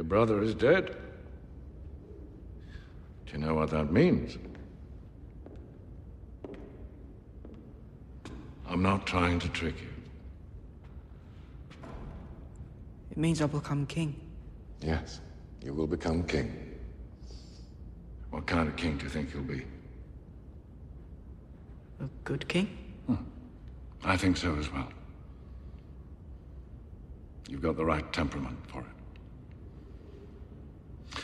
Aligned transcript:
Your 0.00 0.06
brother 0.06 0.42
is 0.42 0.54
dead. 0.54 0.96
Do 3.26 3.32
you 3.32 3.38
know 3.38 3.52
what 3.52 3.68
that 3.68 3.92
means? 3.92 4.38
I'm 8.66 8.82
not 8.82 9.06
trying 9.06 9.38
to 9.40 9.48
trick 9.50 9.74
you. 9.78 9.90
It 13.10 13.18
means 13.18 13.42
I'll 13.42 13.48
become 13.48 13.84
king. 13.84 14.18
Yes, 14.80 15.20
you 15.62 15.74
will 15.74 15.86
become 15.86 16.22
king. 16.22 16.78
What 18.30 18.46
kind 18.46 18.70
of 18.70 18.76
king 18.76 18.96
do 18.96 19.04
you 19.04 19.10
think 19.10 19.34
you'll 19.34 19.42
be? 19.42 19.66
A 22.00 22.08
good 22.24 22.48
king? 22.48 22.74
Hmm. 23.06 23.16
I 24.02 24.16
think 24.16 24.38
so 24.38 24.56
as 24.56 24.72
well. 24.72 24.88
You've 27.50 27.60
got 27.60 27.76
the 27.76 27.84
right 27.84 28.10
temperament 28.14 28.56
for 28.66 28.80
it. 28.80 28.99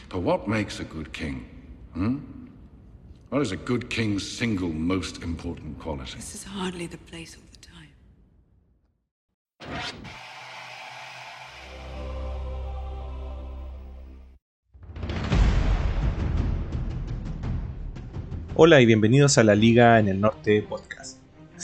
But 0.08 0.20
what 0.20 0.46
makes 0.46 0.78
a 0.80 0.84
good 0.84 1.12
king? 1.12 1.44
Hmm? 1.94 2.18
What 3.30 3.42
is 3.42 3.50
a 3.50 3.56
good 3.56 3.90
king's 3.90 4.26
single 4.26 4.68
most 4.68 5.22
important 5.22 5.80
quality? 5.80 6.14
This 6.16 6.34
is 6.36 6.44
hardly 6.44 6.86
the 6.86 6.98
place 6.98 7.36
or 7.36 7.40
the 7.50 7.58
time. 7.58 7.90
Hola 18.54 18.80
y 18.80 18.86
bienvenidos 18.86 19.38
a 19.38 19.44
la 19.44 19.54
Liga 19.54 19.98
en 19.98 20.08
el 20.08 20.20
Norte 20.20 20.62
podcast. 20.62 21.15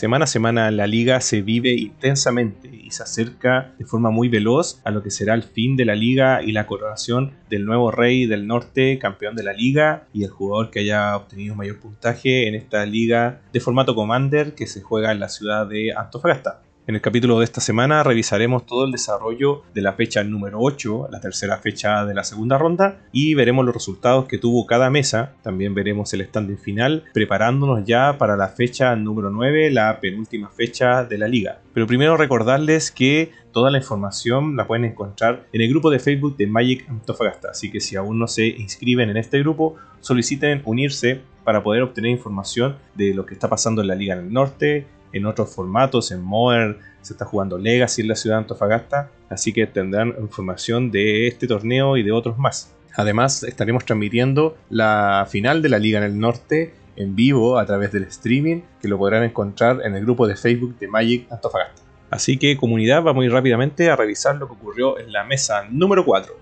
Semana 0.03 0.25
a 0.25 0.27
semana 0.27 0.73
la 0.73 0.89
liga 0.89 1.21
se 1.21 1.43
vive 1.43 1.75
intensamente 1.75 2.69
y 2.75 2.91
se 2.91 3.05
acerca 3.05 3.73
de 3.79 3.85
forma 3.85 4.11
muy 4.11 4.29
veloz 4.29 4.81
a 4.83 4.91
lo 4.91 5.01
que 5.01 5.13
será 5.13 5.33
el 5.35 5.45
fin 5.45 5.77
de 5.77 5.85
la 5.85 5.95
liga 5.95 6.43
y 6.43 6.51
la 6.51 6.67
coronación 6.67 7.35
del 7.49 7.65
nuevo 7.65 7.93
rey 7.93 8.27
del 8.27 8.49
norte, 8.49 8.99
campeón 8.99 9.37
de 9.37 9.45
la 9.45 9.53
liga 9.53 10.09
y 10.13 10.25
el 10.25 10.31
jugador 10.31 10.73
que 10.73 10.81
haya 10.81 11.17
obtenido 11.17 11.55
mayor 11.55 11.79
puntaje 11.79 12.49
en 12.49 12.57
esta 12.57 12.85
liga 12.85 13.43
de 13.53 13.61
formato 13.61 13.95
Commander 13.95 14.57
que 14.57 14.67
se 14.67 14.81
juega 14.81 15.13
en 15.13 15.21
la 15.21 15.29
ciudad 15.29 15.69
de 15.69 15.93
Antofagasta. 15.97 16.63
En 16.85 16.97
el 16.97 17.01
capítulo 17.01 17.39
de 17.39 17.45
esta 17.45 17.61
semana 17.61 18.03
revisaremos 18.03 18.67
todo 18.67 18.87
el 18.87 18.91
desarrollo 18.91 19.63
de 19.73 19.83
la 19.83 19.93
fecha 19.93 20.25
número 20.25 20.59
8, 20.61 21.11
la 21.13 21.21
tercera 21.21 21.59
fecha 21.59 22.05
de 22.05 22.13
la 22.13 22.25
segunda 22.25 22.59
ronda, 22.59 22.99
y 23.13 23.35
veremos 23.35 23.65
los 23.65 23.73
resultados 23.73 24.25
que 24.25 24.37
tuvo 24.37 24.67
cada 24.67 24.91
mesa. 24.91 25.37
También 25.43 25.75
veremos 25.75 26.13
el 26.13 26.27
standing 26.27 26.59
final, 26.59 27.05
preparándonos 27.15 27.85
ya 27.85 28.19
para 28.19 28.37
la 28.37 28.49
fecha 28.49 28.97
número 28.97 29.31
9, 29.31 29.71
la 29.71 30.01
penúltima 30.01 30.51
fecha 30.51 31.05
de 31.05 31.19
la 31.19 31.29
liga. 31.29 31.61
Pero 31.73 31.87
primero 31.87 32.17
recordarles 32.17 32.91
que 32.91 33.31
toda 33.53 33.71
la 33.71 33.79
información 33.79 34.57
la 34.57 34.67
pueden 34.67 34.85
encontrar 34.85 35.47
en 35.53 35.61
el 35.61 35.71
grupo 35.71 35.89
de 35.89 36.01
Facebook 36.01 36.37
de 36.37 36.49
Magic 36.49 36.91
Antofagasta, 36.91 37.51
así 37.51 37.71
que 37.71 37.79
si 37.79 37.95
aún 37.95 38.19
no 38.19 38.27
se 38.27 38.49
inscriben 38.49 39.09
en 39.09 39.19
este 39.19 39.39
grupo, 39.39 39.77
soliciten 40.01 40.63
unirse 40.65 41.21
para 41.45 41.63
poder 41.63 41.83
obtener 41.83 42.11
información 42.11 42.77
de 42.97 43.15
lo 43.15 43.25
que 43.25 43.35
está 43.35 43.49
pasando 43.49 43.83
en 43.83 43.89
la 43.89 43.95
liga 43.95 44.15
en 44.15 44.27
el 44.27 44.33
norte, 44.33 44.89
en 45.13 45.27
otros 45.27 45.55
formatos, 45.55 46.11
en 46.11 46.23
Modern, 46.23 46.79
se 47.01 47.15
está 47.15 47.25
jugando 47.25 47.59
Legacy 47.59 48.03
en 48.03 48.09
la 48.09 48.17
ciudad 48.17 48.37
de 48.37 48.43
Antofagasta, 48.43 49.11
así 49.29 49.53
que 49.53 49.67
tendrán 49.67 50.15
información 50.21 50.91
de 50.91 51.27
este 51.27 51.47
torneo 51.47 51.97
y 51.97 52.03
de 52.03 52.13
otros 52.13 52.39
más. 52.39 52.75
Además, 52.95 53.43
estaremos 53.43 53.85
transmitiendo 53.85 54.57
la 54.71 55.27
final 55.29 55.63
de 55.63 55.69
la 55.69 55.79
Liga 55.79 55.99
en 55.99 56.05
el 56.05 56.19
Norte 56.19 56.75
en 56.97 57.17
vivo 57.17 57.59
a 57.59 57.67
través 57.67 57.91
del 57.93 58.05
streaming, 58.05 58.61
que 58.81 58.89
lo 58.89 58.99
podrán 58.99 59.25
encontrar 59.25 59.81
en 59.85 59.95
el 59.95 60.03
grupo 60.03 60.27
de 60.27 60.37
Facebook 60.37 60.79
de 60.79 60.89
Magic 60.89 61.27
Antofagasta. 61.31 61.83
Así 62.11 62.37
que 62.37 62.57
comunidad, 62.59 63.03
vamos 63.03 63.25
ir 63.25 63.33
rápidamente 63.33 63.91
a 63.91 63.97
revisar 63.97 64.37
lo 64.37 64.47
que 64.47 64.53
ocurrió 64.53 64.99
en 64.99 65.13
la 65.13 65.25
mesa 65.25 65.65
número 65.71 66.05
4. 66.05 66.35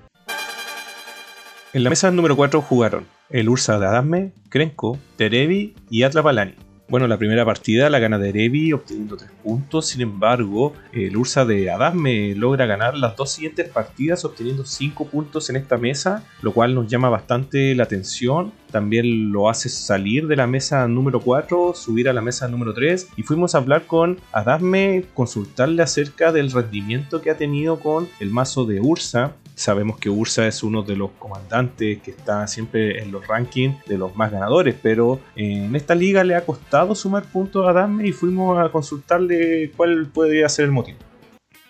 En 1.72 1.84
la 1.84 1.90
mesa 1.90 2.10
número 2.10 2.34
4 2.34 2.60
jugaron 2.62 3.06
el 3.28 3.48
Ursa 3.48 3.78
de 3.78 3.86
Adasme, 3.86 4.32
Krenko, 4.48 4.98
Terebi 5.16 5.76
y 5.88 6.02
Atlapalani. 6.02 6.69
Bueno, 6.90 7.06
la 7.06 7.18
primera 7.18 7.44
partida 7.44 7.88
la 7.88 8.00
gana 8.00 8.18
Derevi 8.18 8.72
obteniendo 8.72 9.16
3 9.16 9.30
puntos, 9.44 9.86
sin 9.86 10.00
embargo, 10.00 10.74
el 10.92 11.16
Ursa 11.16 11.44
de 11.44 11.70
Adasme 11.70 12.34
logra 12.34 12.66
ganar 12.66 12.96
las 12.96 13.14
dos 13.14 13.30
siguientes 13.30 13.68
partidas 13.68 14.24
obteniendo 14.24 14.64
5 14.66 15.06
puntos 15.06 15.48
en 15.50 15.54
esta 15.54 15.76
mesa, 15.76 16.24
lo 16.42 16.52
cual 16.52 16.74
nos 16.74 16.88
llama 16.88 17.08
bastante 17.08 17.76
la 17.76 17.84
atención. 17.84 18.50
También 18.72 19.30
lo 19.30 19.48
hace 19.48 19.68
salir 19.68 20.26
de 20.26 20.34
la 20.34 20.48
mesa 20.48 20.88
número 20.88 21.20
4, 21.20 21.74
subir 21.76 22.08
a 22.08 22.12
la 22.12 22.22
mesa 22.22 22.48
número 22.48 22.74
3 22.74 23.10
y 23.16 23.22
fuimos 23.22 23.54
a 23.54 23.58
hablar 23.58 23.86
con 23.86 24.18
Adasme, 24.32 25.04
consultarle 25.14 25.84
acerca 25.84 26.32
del 26.32 26.50
rendimiento 26.50 27.20
que 27.20 27.30
ha 27.30 27.36
tenido 27.36 27.78
con 27.78 28.08
el 28.18 28.30
mazo 28.30 28.64
de 28.64 28.80
Ursa 28.80 29.36
Sabemos 29.60 29.98
que 29.98 30.08
Ursa 30.08 30.46
es 30.46 30.62
uno 30.62 30.82
de 30.82 30.96
los 30.96 31.10
comandantes 31.18 32.00
que 32.00 32.12
está 32.12 32.46
siempre 32.46 33.02
en 33.02 33.12
los 33.12 33.26
rankings 33.26 33.84
de 33.84 33.98
los 33.98 34.16
más 34.16 34.32
ganadores, 34.32 34.74
pero 34.82 35.20
en 35.36 35.76
esta 35.76 35.94
liga 35.94 36.24
le 36.24 36.34
ha 36.34 36.46
costado 36.46 36.94
sumar 36.94 37.24
puntos 37.24 37.68
a 37.68 37.74
Dame 37.74 38.08
y 38.08 38.12
fuimos 38.12 38.58
a 38.58 38.72
consultarle 38.72 39.70
cuál 39.76 40.06
podría 40.06 40.48
ser 40.48 40.64
el 40.64 40.70
motivo. 40.70 40.96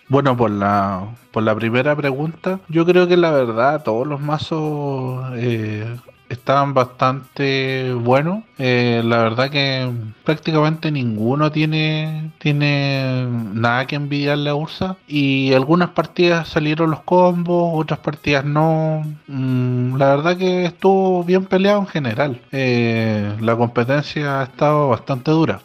Bueno, 0.08 0.36
por 0.36 0.52
la, 0.52 1.16
por 1.32 1.42
la 1.42 1.52
primera 1.56 1.96
pregunta, 1.96 2.60
yo 2.68 2.86
creo 2.86 3.08
que 3.08 3.16
la 3.16 3.32
verdad 3.32 3.82
todos 3.82 4.06
los 4.06 4.20
mazos 4.20 5.24
eh, 5.34 5.84
estaban 6.30 6.72
bastante 6.72 7.92
buenos. 7.92 8.44
Eh, 8.56 9.02
la 9.04 9.18
verdad 9.18 9.50
que 9.50 9.90
prácticamente 10.24 10.90
ninguno 10.90 11.50
tiene, 11.52 12.30
tiene 12.38 13.26
nada 13.52 13.86
que 13.86 13.96
envidiarle 13.96 14.48
a 14.48 14.54
Ursa. 14.54 14.96
Y 15.06 15.52
algunas 15.52 15.90
partidas 15.90 16.48
salieron 16.48 16.90
los 16.90 17.02
combos, 17.02 17.72
otras 17.74 17.98
partidas 17.98 18.44
no. 18.44 19.02
Mm, 19.26 19.96
la 19.96 20.16
verdad 20.16 20.38
que 20.38 20.64
estuvo 20.64 21.24
bien 21.24 21.44
peleado 21.44 21.80
en 21.80 21.86
general. 21.88 22.40
Eh, 22.52 23.36
la 23.40 23.56
competencia 23.56 24.40
ha 24.40 24.44
estado 24.44 24.88
bastante 24.88 25.32
dura. 25.32 25.60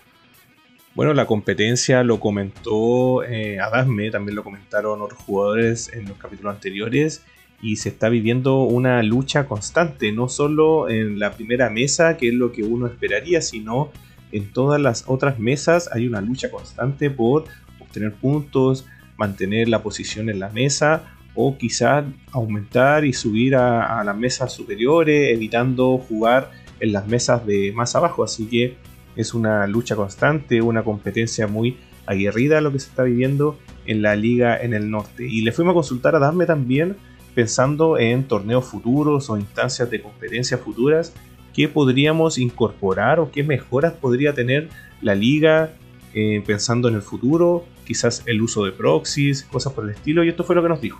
Bueno, 0.95 1.13
la 1.13 1.25
competencia 1.25 2.03
lo 2.03 2.19
comentó 2.19 3.21
eh, 3.23 3.59
Adasme, 3.59 4.09
también 4.11 4.35
lo 4.35 4.43
comentaron 4.43 5.01
otros 5.01 5.19
jugadores 5.19 5.91
en 5.93 6.07
los 6.07 6.17
capítulos 6.17 6.55
anteriores 6.55 7.23
y 7.61 7.77
se 7.77 7.89
está 7.89 8.09
viviendo 8.09 8.63
una 8.63 9.01
lucha 9.03 9.47
constante, 9.47 10.11
no 10.11 10.29
solo 10.29 10.89
en 10.89 11.19
la 11.19 11.31
primera 11.31 11.69
mesa, 11.69 12.17
que 12.17 12.29
es 12.29 12.33
lo 12.33 12.51
que 12.51 12.63
uno 12.63 12.87
esperaría, 12.87 13.41
sino 13.41 13.91
en 14.31 14.51
todas 14.51 14.81
las 14.81 15.05
otras 15.07 15.39
mesas 15.39 15.89
hay 15.93 16.07
una 16.07 16.21
lucha 16.21 16.51
constante 16.51 17.09
por 17.09 17.45
obtener 17.79 18.13
puntos, 18.13 18.85
mantener 19.17 19.69
la 19.69 19.81
posición 19.81 20.29
en 20.29 20.39
la 20.39 20.49
mesa 20.49 21.03
o 21.35 21.57
quizás 21.57 22.05
aumentar 22.31 23.05
y 23.05 23.13
subir 23.13 23.55
a, 23.55 24.03
las 24.03 24.17
mesas 24.17 24.53
superiores, 24.53 25.33
evitando 25.33 25.97
jugar 25.97 26.51
en 26.79 26.91
las 26.91 27.07
mesas 27.07 27.45
de 27.45 27.71
más 27.73 27.95
abajo. 27.95 28.23
Así 28.23 28.45
que 28.45 28.77
es 29.15 29.33
una 29.33 29.67
lucha 29.67 29.95
constante, 29.95 30.61
una 30.61 30.83
competencia 30.83 31.47
muy 31.47 31.77
aguerrida 32.05 32.61
lo 32.61 32.71
que 32.71 32.79
se 32.79 32.89
está 32.89 33.03
viviendo 33.03 33.57
en 33.85 34.01
la 34.01 34.15
liga 34.15 34.61
en 34.61 34.73
el 34.73 34.89
norte. 34.89 35.27
Y 35.27 35.41
le 35.41 35.51
fuimos 35.51 35.71
a 35.71 35.75
consultar 35.75 36.15
a 36.15 36.19
Dame 36.19 36.45
también 36.45 36.95
pensando 37.35 37.99
en 37.99 38.23
torneos 38.23 38.65
futuros 38.65 39.29
o 39.29 39.37
instancias 39.37 39.91
de 39.91 40.01
competencias 40.01 40.59
futuras, 40.61 41.13
qué 41.53 41.67
podríamos 41.67 42.37
incorporar 42.37 43.19
o 43.19 43.29
qué 43.31 43.43
mejoras 43.43 43.93
podría 43.93 44.33
tener 44.33 44.69
la 45.01 45.13
liga 45.13 45.73
eh, 46.13 46.41
pensando 46.45 46.87
en 46.87 46.95
el 46.95 47.01
futuro, 47.01 47.65
quizás 47.85 48.23
el 48.25 48.41
uso 48.41 48.63
de 48.63 48.71
proxies, 48.71 49.43
cosas 49.43 49.73
por 49.73 49.83
el 49.83 49.91
estilo, 49.91 50.23
y 50.23 50.29
esto 50.29 50.43
fue 50.43 50.55
lo 50.55 50.63
que 50.63 50.69
nos 50.69 50.81
dijo. 50.81 50.99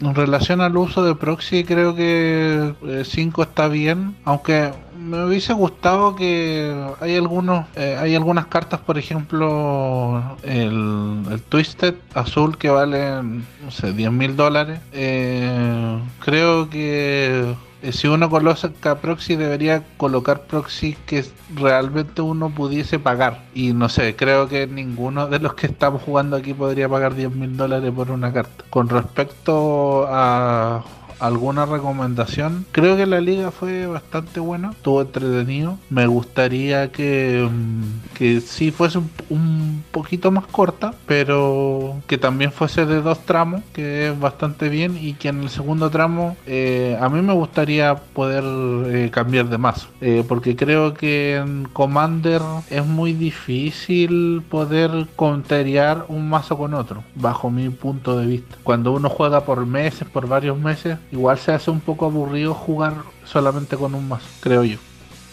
En 0.00 0.14
relación 0.14 0.60
al 0.60 0.76
uso 0.76 1.04
de 1.04 1.14
proxy, 1.14 1.64
creo 1.64 1.94
que 1.94 2.74
5 3.04 3.42
eh, 3.42 3.44
está 3.44 3.68
bien, 3.68 4.16
aunque 4.24 4.72
me 5.02 5.24
hubiese 5.24 5.52
gustado 5.52 6.14
que 6.16 6.74
hay 7.00 7.16
algunos 7.16 7.66
eh, 7.76 7.96
hay 8.00 8.14
algunas 8.14 8.46
cartas 8.46 8.80
por 8.80 8.98
ejemplo 8.98 10.36
el, 10.42 11.22
el 11.30 11.42
Twisted 11.42 11.94
azul 12.14 12.56
que 12.56 12.70
valen 12.70 13.44
no 13.64 13.70
sé 13.70 13.92
10 13.92 14.12
mil 14.12 14.36
dólares. 14.36 14.80
Eh, 14.92 15.98
creo 16.20 16.68
que 16.70 17.54
eh, 17.82 17.92
si 17.92 18.06
uno 18.06 18.30
coloca 18.30 19.00
proxy 19.00 19.36
debería 19.36 19.82
colocar 19.96 20.42
proxy 20.42 20.96
que 21.06 21.24
realmente 21.54 22.22
uno 22.22 22.50
pudiese 22.50 22.98
pagar. 22.98 23.44
Y 23.54 23.72
no 23.72 23.88
sé 23.88 24.16
creo 24.16 24.48
que 24.48 24.66
ninguno 24.66 25.26
de 25.28 25.38
los 25.38 25.54
que 25.54 25.66
estamos 25.66 26.02
jugando 26.02 26.36
aquí 26.36 26.54
podría 26.54 26.88
pagar 26.88 27.14
10 27.14 27.34
mil 27.34 27.56
dólares 27.56 27.92
por 27.92 28.10
una 28.10 28.32
carta. 28.32 28.64
Con 28.70 28.88
respecto 28.88 30.06
a 30.08 30.84
alguna 31.22 31.66
recomendación. 31.66 32.66
Creo 32.72 32.96
que 32.96 33.06
la 33.06 33.20
liga 33.20 33.50
fue 33.50 33.86
bastante 33.86 34.40
buena, 34.40 34.72
estuvo 34.72 35.00
entretenido. 35.00 35.78
Me 35.88 36.06
gustaría 36.06 36.90
que, 36.90 37.48
mm, 37.50 38.14
que 38.14 38.40
sí 38.40 38.70
fuese 38.72 39.00
un, 39.30 39.84
poquito 39.92 40.30
más 40.30 40.46
corta, 40.46 40.94
pero 41.06 42.00
que 42.06 42.18
también 42.18 42.50
fuese 42.50 42.86
de 42.86 43.02
dos 43.02 43.20
tramos, 43.26 43.62
que 43.72 44.08
es 44.08 44.18
bastante 44.18 44.68
bien, 44.68 44.98
y 45.00 45.14
que 45.14 45.28
en 45.28 45.42
el 45.42 45.50
segundo 45.50 45.90
tramo 45.90 46.36
eh, 46.46 46.96
a 47.00 47.08
mí 47.08 47.20
me 47.20 47.34
gustaría 47.34 47.94
poder 47.94 48.42
eh, 48.86 49.10
cambiar 49.10 49.48
de 49.48 49.58
mazo, 49.58 49.88
eh, 50.00 50.24
porque 50.26 50.56
creo 50.56 50.94
que 50.94 51.36
en 51.36 51.68
Commander 51.72 52.40
es 52.70 52.84
muy 52.86 53.12
difícil 53.12 54.42
poder 54.48 55.06
conteriar 55.14 56.06
un 56.08 56.28
mazo 56.28 56.56
con 56.56 56.74
otro, 56.74 57.04
bajo 57.14 57.50
mi 57.50 57.68
punto 57.68 58.18
de 58.18 58.26
vista. 58.26 58.56
Cuando 58.62 58.92
uno 58.92 59.08
juega 59.08 59.44
por 59.44 59.66
meses, 59.66 60.08
por 60.08 60.26
varios 60.26 60.58
meses, 60.58 60.98
igual 61.12 61.38
se 61.38 61.52
hace 61.52 61.70
un 61.70 61.80
poco 61.80 62.06
aburrido 62.06 62.54
jugar 62.54 62.94
solamente 63.24 63.76
con 63.76 63.94
un 63.94 64.08
mazo, 64.08 64.26
creo 64.40 64.64
yo. 64.64 64.78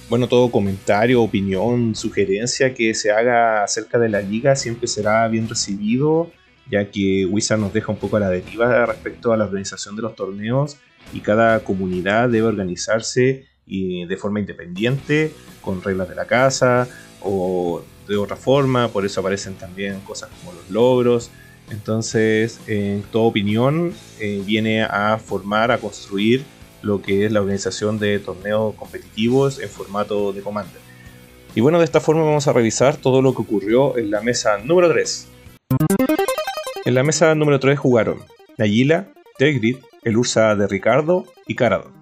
Bueno, 0.10 0.28
todo 0.28 0.52
comentario, 0.52 1.22
opinión, 1.22 1.96
sugerencia 1.96 2.74
que 2.74 2.94
se 2.94 3.12
haga 3.12 3.64
acerca 3.64 3.98
de 3.98 4.10
la 4.10 4.22
liga 4.22 4.56
siempre 4.56 4.88
será 4.88 5.28
bien 5.28 5.48
recibido, 5.48 6.32
ya 6.70 6.90
que 6.92 7.26
Wizard 7.26 7.60
nos 7.60 7.74
deja 7.74 7.92
un 7.92 7.98
poco 7.98 8.18
a 8.18 8.20
la 8.20 8.30
deriva 8.30 8.86
respecto 8.86 9.32
a 9.32 9.38
la 9.38 9.46
organización 9.46 9.96
de 9.96 10.02
los 10.02 10.16
torneos 10.16 10.78
y 11.14 11.22
cada 11.22 11.64
comunidad 11.64 12.30
debe 12.30 12.48
organizarse 12.48 13.46
y 13.66 14.06
de 14.06 14.18
forma 14.18 14.40
independiente, 14.40 15.32
con 15.62 15.82
reglas 15.82 16.10
de 16.10 16.16
la 16.16 16.26
casa 16.26 16.88
o 17.22 17.84
de 18.08 18.18
otra 18.18 18.36
forma, 18.36 18.88
por 18.88 19.06
eso 19.06 19.20
aparecen 19.20 19.54
también 19.56 20.00
cosas 20.02 20.30
como 20.40 20.54
los 20.54 20.70
logros. 20.72 21.30
Entonces, 21.72 22.60
en 22.68 23.04
toda 23.04 23.26
opinión, 23.26 23.94
eh, 24.20 24.42
viene 24.46 24.84
a 24.84 25.18
formar, 25.18 25.72
a 25.72 25.78
construir 25.78 26.44
lo 26.82 27.02
que 27.02 27.26
es 27.26 27.32
la 27.32 27.42
organización 27.42 28.00
de 28.00 28.20
torneos 28.20 28.76
competitivos 28.76 29.60
en 29.60 29.70
formato 29.70 30.34
de 30.34 30.42
Commander. 30.42 30.82
Y 31.56 31.62
bueno, 31.62 31.80
de 31.80 31.86
esta 31.86 32.00
forma 32.00 32.24
vamos 32.24 32.48
a 32.48 32.54
revisar 32.54 32.98
todo 32.98 33.22
lo 33.22 33.34
que 33.34 33.42
ocurrió 33.42 33.98
en 33.98 34.12
la 34.12 34.22
mesa 34.22 34.58
número 34.60 34.90
3. 34.90 35.28
En 36.86 36.96
la 36.96 37.04
mesa 37.04 37.36
número 37.36 37.60
3 37.60 37.78
jugaron 37.78 38.20
Nayila, 38.58 39.10
Tegrid, 39.38 39.78
el 40.04 40.18
Ursa 40.18 40.56
de 40.56 40.68
Ricardo 40.68 41.26
y 41.48 41.56
Caradon. 41.56 41.94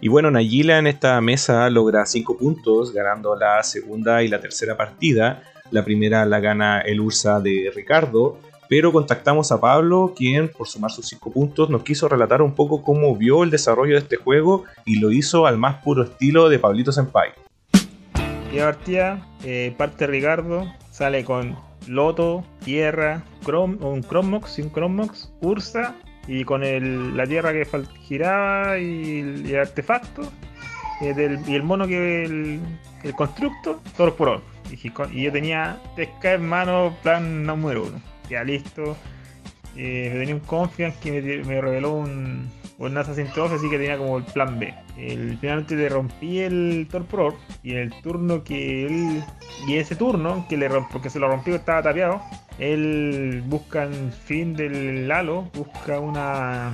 Y 0.00 0.08
bueno, 0.08 0.30
Nayila 0.30 0.78
en 0.78 0.86
esta 0.86 1.20
mesa 1.20 1.68
logra 1.70 2.06
5 2.06 2.38
puntos, 2.38 2.92
ganando 2.92 3.34
la 3.34 3.62
segunda 3.64 4.22
y 4.22 4.28
la 4.28 4.40
tercera 4.40 4.76
partida. 4.76 5.42
La 5.70 5.84
primera 5.84 6.24
la 6.24 6.40
gana 6.40 6.80
el 6.80 7.00
Ursa 7.00 7.40
de 7.40 7.70
Ricardo, 7.74 8.38
pero 8.68 8.92
contactamos 8.92 9.50
a 9.50 9.60
Pablo, 9.60 10.12
quien 10.16 10.48
por 10.48 10.68
sumar 10.68 10.90
sus 10.90 11.08
5 11.08 11.32
puntos 11.32 11.70
nos 11.70 11.82
quiso 11.82 12.08
relatar 12.08 12.42
un 12.42 12.54
poco 12.54 12.82
cómo 12.82 13.16
vio 13.16 13.42
el 13.42 13.50
desarrollo 13.50 13.94
de 13.94 14.00
este 14.00 14.16
juego 14.16 14.64
y 14.84 14.98
lo 15.00 15.10
hizo 15.10 15.46
al 15.46 15.56
más 15.56 15.82
puro 15.82 16.02
estilo 16.02 16.48
de 16.48 16.58
Pablito 16.58 16.92
Senpai. 16.92 17.30
Y 18.52 18.58
partida, 18.58 19.26
eh, 19.44 19.74
parte 19.76 20.06
Ricardo, 20.06 20.66
sale 20.90 21.24
con 21.24 21.56
Loto, 21.86 22.44
Tierra, 22.64 23.24
Chrome, 23.44 23.76
un 23.80 24.02
Chromox 24.02 24.58
y 24.58 24.62
un 24.62 24.72
Chromox, 24.72 25.32
Ursa, 25.40 25.94
y 26.26 26.44
con 26.44 26.62
el, 26.62 27.16
la 27.16 27.26
tierra 27.26 27.52
que 27.52 27.66
giraba 28.02 28.78
y 28.78 29.20
el, 29.20 29.58
artefacto, 29.58 30.22
eh, 31.00 31.38
y 31.46 31.54
el 31.54 31.62
mono 31.62 31.86
que 31.86 32.24
el, 32.24 32.60
constructo, 33.16 33.80
todos 33.96 34.12
por 34.12 34.42
y, 34.70 35.22
yo 35.22 35.32
tenía 35.32 35.80
pesca 35.96 36.34
en 36.34 36.46
mano, 36.46 36.94
plan 37.02 37.46
número 37.46 37.84
uno 37.84 38.17
ya 38.28 38.44
listo. 38.44 38.96
Eh, 39.76 40.10
me 40.12 40.20
tenía 40.20 40.34
un 40.34 40.40
Confiance 40.40 40.98
que 41.00 41.42
me, 41.44 41.60
reveló 41.60 41.92
un, 41.92 42.50
un 42.78 42.98
Assassin's 42.98 43.36
así 43.36 43.70
que 43.70 43.78
tenía 43.78 43.98
como 43.98 44.18
el 44.18 44.24
plan 44.24 44.58
B. 44.58 44.74
El, 44.96 45.38
finalmente 45.38 45.76
le 45.76 45.88
rompí 45.88 46.40
el 46.40 46.88
Torpor 46.90 47.34
y 47.62 47.72
en 47.72 47.78
el 47.78 48.02
turno 48.02 48.42
que 48.42 48.86
él. 48.86 49.22
Y 49.66 49.76
ese 49.76 49.96
turno, 49.96 50.46
que 50.48 50.56
le 50.56 50.68
porque 50.92 51.10
se 51.10 51.18
lo 51.18 51.28
rompió 51.28 51.56
estaba 51.56 51.82
tapeado, 51.82 52.22
él 52.58 53.42
busca 53.46 53.84
el 53.84 54.12
fin 54.12 54.54
del 54.54 55.10
halo, 55.10 55.48
busca 55.54 56.00
una 56.00 56.72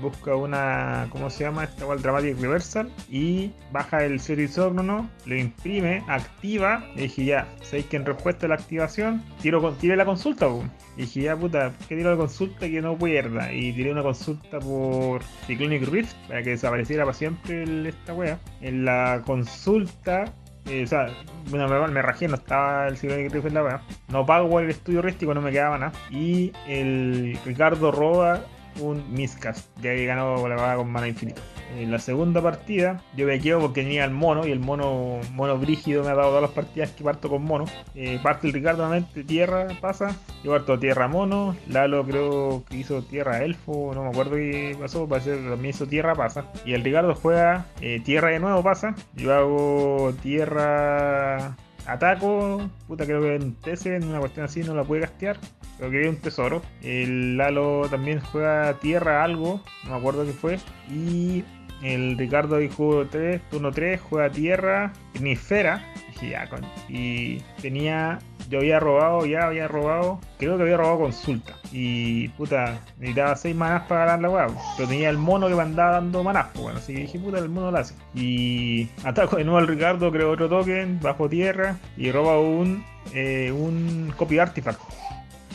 busca 0.00 0.34
una, 0.34 1.08
¿cómo 1.10 1.30
se 1.30 1.44
llama? 1.44 1.64
Esta 1.64 1.82
igual 1.82 2.02
Dramatic 2.02 2.38
Reversal 2.40 2.90
y 3.10 3.52
baja 3.72 4.04
el 4.04 4.20
Series 4.20 4.56
no 4.56 5.08
lo 5.26 5.36
imprime, 5.36 6.02
activa 6.08 6.84
y 6.94 7.02
dije 7.02 7.24
ya, 7.24 7.48
¿sabéis 7.62 7.86
que 7.86 7.96
en 7.96 8.06
respuesta 8.06 8.46
a 8.46 8.48
la 8.50 8.54
activación 8.56 9.22
tiro, 9.40 9.60
con, 9.60 9.76
la 9.82 10.04
consulta? 10.04 10.48
Y 10.96 11.02
dije 11.02 11.22
ya 11.22 11.36
puta, 11.36 11.72
que 11.88 11.96
tiro 11.96 12.10
la 12.10 12.16
consulta 12.16 12.68
que 12.68 12.80
no 12.80 12.96
pierda 12.96 13.52
y 13.52 13.72
tiré 13.72 13.92
una 13.92 14.02
consulta 14.02 14.58
por 14.58 15.22
Cyclonic 15.46 15.88
Rift 15.88 16.14
para 16.28 16.42
que 16.42 16.50
desapareciera 16.50 17.04
para 17.04 17.16
siempre 17.16 17.88
esta 17.88 18.14
wea. 18.14 18.38
En 18.60 18.84
la 18.84 19.22
consulta 19.24 20.24
eh, 20.66 20.82
o 20.82 20.86
sea, 20.86 21.08
bueno, 21.48 21.68
me, 21.68 21.86
me, 21.88 22.02
rajé, 22.02 22.26
no 22.26 22.34
estaba 22.34 22.88
el 22.88 22.96
Cyclonic 22.96 23.32
Rift 23.32 23.46
en 23.46 23.54
la 23.54 23.62
wea. 23.62 23.82
No 24.08 24.26
pago 24.26 24.58
el 24.58 24.70
estudio 24.70 25.00
rístico, 25.00 25.32
no 25.32 25.40
me 25.40 25.52
quedaba 25.52 25.78
nada. 25.78 25.92
Y 26.10 26.52
el 26.66 27.38
Ricardo 27.44 27.92
roba 27.92 28.44
un 28.80 29.12
Miscast, 29.12 29.68
ya 29.76 29.94
que 29.94 30.06
ganó 30.06 30.46
la 30.48 30.56
vaga 30.56 30.76
con 30.76 30.90
mana 30.90 31.08
infinito. 31.08 31.40
En 31.76 31.90
la 31.90 31.98
segunda 31.98 32.40
partida, 32.40 33.02
yo 33.16 33.26
me 33.26 33.40
quedo 33.40 33.60
porque 33.60 33.82
tenía 33.82 34.04
el 34.04 34.10
mono 34.10 34.46
y 34.46 34.52
el 34.52 34.60
mono 34.60 35.20
mono 35.32 35.58
brígido 35.58 36.04
me 36.04 36.10
ha 36.10 36.14
dado 36.14 36.28
todas 36.28 36.42
las 36.42 36.52
partidas 36.52 36.90
que 36.92 37.04
parto 37.04 37.28
con 37.28 37.44
mono. 37.44 37.64
Eh, 37.94 38.18
parte 38.22 38.46
el 38.46 38.52
Ricardo 38.52 38.86
nuevamente, 38.86 39.24
tierra 39.24 39.68
pasa. 39.80 40.16
Yo 40.44 40.52
parto 40.52 40.78
tierra 40.78 41.08
mono. 41.08 41.56
Lalo 41.68 42.04
creo 42.04 42.64
que 42.68 42.76
hizo 42.76 43.02
tierra 43.02 43.42
elfo, 43.42 43.92
no 43.94 44.04
me 44.04 44.10
acuerdo 44.10 44.36
qué 44.36 44.76
pasó. 44.80 45.08
Parece 45.08 45.32
que 45.32 45.48
también 45.48 45.74
hizo 45.74 45.86
tierra 45.86 46.14
pasa. 46.14 46.44
Y 46.64 46.72
el 46.72 46.84
Ricardo 46.84 47.14
juega 47.14 47.66
eh, 47.80 48.00
tierra 48.04 48.30
de 48.30 48.40
nuevo 48.40 48.62
pasa. 48.62 48.94
Yo 49.14 49.34
hago 49.34 50.14
tierra 50.22 51.56
ataco, 51.86 52.70
puta 52.86 53.04
creo 53.04 53.20
que 53.20 53.36
en 53.36 53.54
TC, 53.54 53.86
en 53.86 54.08
una 54.08 54.20
cuestión 54.20 54.46
así 54.46 54.62
no 54.62 54.74
la 54.74 54.84
puede 54.84 55.02
castear. 55.02 55.38
Creo 55.78 55.90
que 55.90 55.98
hay 55.98 56.06
un 56.08 56.16
tesoro. 56.16 56.62
El 56.82 57.36
Lalo 57.36 57.86
también 57.90 58.20
juega 58.20 58.74
tierra 58.80 59.22
algo, 59.24 59.60
no 59.84 59.90
me 59.90 59.96
acuerdo 59.96 60.24
qué 60.24 60.32
fue. 60.32 60.58
Y 60.90 61.44
el 61.82 62.16
Ricardo 62.16 62.56
dijo 62.56 63.06
3, 63.06 63.40
turno 63.50 63.70
3, 63.70 64.00
juega 64.00 64.30
tierra, 64.30 64.92
esfera. 65.22 65.84
Y, 66.22 66.94
y 66.94 67.42
tenía 67.60 68.18
yo 68.48 68.58
había 68.58 68.80
robado, 68.80 69.26
ya 69.26 69.46
había 69.46 69.68
robado, 69.68 70.20
creo 70.38 70.56
que 70.56 70.62
había 70.62 70.76
robado 70.76 71.00
consulta. 71.00 71.54
Y 71.72 72.28
puta, 72.28 72.80
necesitaba 72.98 73.36
6 73.36 73.56
manás 73.56 73.82
para 73.82 74.06
ganar 74.06 74.20
la 74.20 74.30
weá. 74.30 74.46
Pero 74.76 74.88
tenía 74.88 75.10
el 75.10 75.18
mono 75.18 75.48
que 75.48 75.54
me 75.54 75.62
andaba 75.62 75.92
dando 75.92 76.22
manás, 76.22 76.46
pues 76.52 76.62
bueno. 76.62 76.78
Así 76.78 76.94
que 76.94 77.00
dije, 77.00 77.18
puta, 77.18 77.38
el 77.38 77.48
mono 77.48 77.70
lo 77.70 77.78
hace. 77.78 77.94
Y 78.14 78.88
ataco 79.04 79.36
de 79.36 79.44
nuevo 79.44 79.58
al 79.58 79.66
Ricardo, 79.66 80.10
creo 80.10 80.30
otro 80.30 80.48
token, 80.48 81.00
bajo 81.00 81.28
tierra. 81.28 81.76
Y 81.96 82.10
roba 82.12 82.38
un, 82.38 82.84
eh, 83.12 83.52
un 83.52 84.12
copy 84.16 84.38
artifact. 84.38 84.80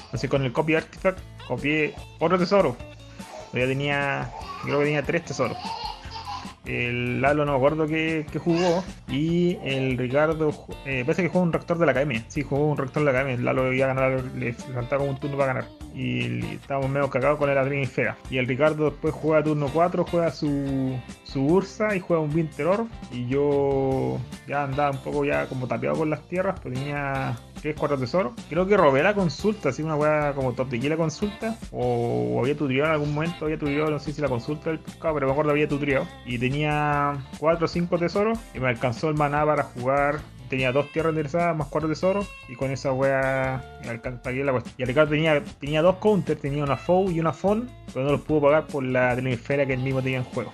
Entonces 0.05 0.29
con 0.29 0.43
el 0.43 0.51
copy 0.51 0.75
artifact 0.75 1.19
copié 1.47 1.95
otro 2.19 2.37
tesoro. 2.37 2.75
Ya 3.53 3.65
tenía, 3.65 4.31
creo 4.63 4.79
que 4.79 4.85
tenía 4.85 5.03
tres 5.03 5.25
tesoros. 5.25 5.57
El 6.65 7.21
Lalo 7.21 7.45
no 7.45 7.53
me 7.53 7.57
acuerdo 7.57 7.87
que, 7.87 8.25
jugó. 8.37 8.83
Y 9.07 9.57
el 9.63 9.97
Ricardo, 9.97 10.51
eh, 10.85 11.03
parece 11.05 11.23
que 11.23 11.29
jugó 11.29 11.43
un 11.43 11.53
rector 11.53 11.77
de 11.77 11.85
la 11.85 11.91
academia. 11.91 12.23
Sí, 12.27 12.43
jugó 12.43 12.67
un 12.67 12.77
rector 12.77 13.03
de 13.03 13.11
la 13.11 13.19
academia. 13.19 13.43
Lalo 13.43 13.73
iba 13.73 13.85
a 13.85 13.93
ganar, 13.93 14.23
le 14.37 14.53
faltaba 14.53 14.99
como 14.99 15.11
un 15.11 15.19
turno 15.19 15.37
para 15.37 15.53
ganar. 15.53 15.69
Y 15.95 16.45
estábamos 16.55 16.89
medio 16.89 17.09
cagados 17.09 17.37
con 17.37 17.49
el 17.49 17.57
Adrien 17.57 17.87
Fera. 17.87 18.17
Y 18.29 18.37
el 18.37 18.47
Ricardo 18.47 18.91
después 18.91 19.13
juega 19.13 19.43
turno 19.43 19.67
4, 19.73 20.05
juega 20.09 20.31
su, 20.31 20.97
su 21.23 21.45
Ursa 21.45 21.95
y 21.95 21.99
juega 21.99 22.21
un 22.21 22.33
Winter 22.33 22.67
Orb. 22.67 22.87
Y 23.11 23.27
yo 23.27 24.19
ya 24.47 24.63
andaba 24.63 24.91
un 24.91 25.03
poco 25.03 25.25
ya 25.25 25.47
como 25.47 25.67
tapeado 25.67 25.97
con 25.97 26.09
las 26.09 26.27
tierras, 26.27 26.59
pues 26.59 26.73
tenía 26.75 27.37
3, 27.61 27.75
4 27.77 27.97
tesoros. 27.97 28.33
Creo 28.49 28.65
que 28.65 28.77
robé 28.77 29.03
la 29.03 29.13
consulta, 29.13 29.69
así 29.69 29.83
una 29.83 29.95
weá 29.95 30.33
como 30.33 30.53
top 30.53 30.69
de 30.69 30.89
la 30.89 30.97
consulta. 30.97 31.57
O, 31.71 32.39
había 32.41 32.55
tutorial 32.55 32.87
en 32.87 32.91
algún 32.93 33.13
momento, 33.13 33.45
había 33.45 33.57
tutorial, 33.57 33.91
no 33.91 33.99
sé 33.99 34.13
si 34.13 34.21
la 34.21 34.29
consulta 34.29 34.69
del 34.69 34.79
pescado, 34.79 35.13
pero 35.13 35.27
me 35.27 35.33
acuerdo 35.33 35.51
había 35.51 35.67
tutorial. 35.67 36.07
Y 36.25 36.37
4 37.39 37.65
o 37.65 37.67
5 37.67 37.97
tesoros 37.97 38.39
y 38.53 38.59
me 38.59 38.69
alcanzó 38.69 39.09
el 39.09 39.15
maná 39.15 39.45
para 39.45 39.63
jugar 39.63 40.19
tenía 40.51 40.73
dos 40.73 40.91
tierras 40.91 41.11
enderezadas 41.11 41.55
más 41.55 41.69
cuatro 41.69 41.87
tesoros 41.87 42.29
y 42.49 42.55
con 42.55 42.71
esa 42.71 42.91
wea 42.91 43.63
pagué 44.21 44.43
la 44.43 44.51
cuestión. 44.51 44.75
Y 44.77 44.83
Ricardo 44.83 45.11
tenía, 45.11 45.41
tenía 45.61 45.81
dos 45.81 45.95
counters, 45.95 46.41
tenía 46.41 46.61
una 46.61 46.75
FOU 46.75 47.09
y 47.09 47.21
una 47.21 47.31
FON, 47.31 47.69
pero 47.93 48.05
no 48.05 48.11
los 48.11 48.21
pudo 48.21 48.41
pagar 48.41 48.67
por 48.67 48.83
la 48.83 49.15
telemisfera 49.15 49.65
que 49.65 49.73
él 49.73 49.79
mismo 49.79 50.01
tenía 50.01 50.17
en 50.17 50.25
juego. 50.25 50.51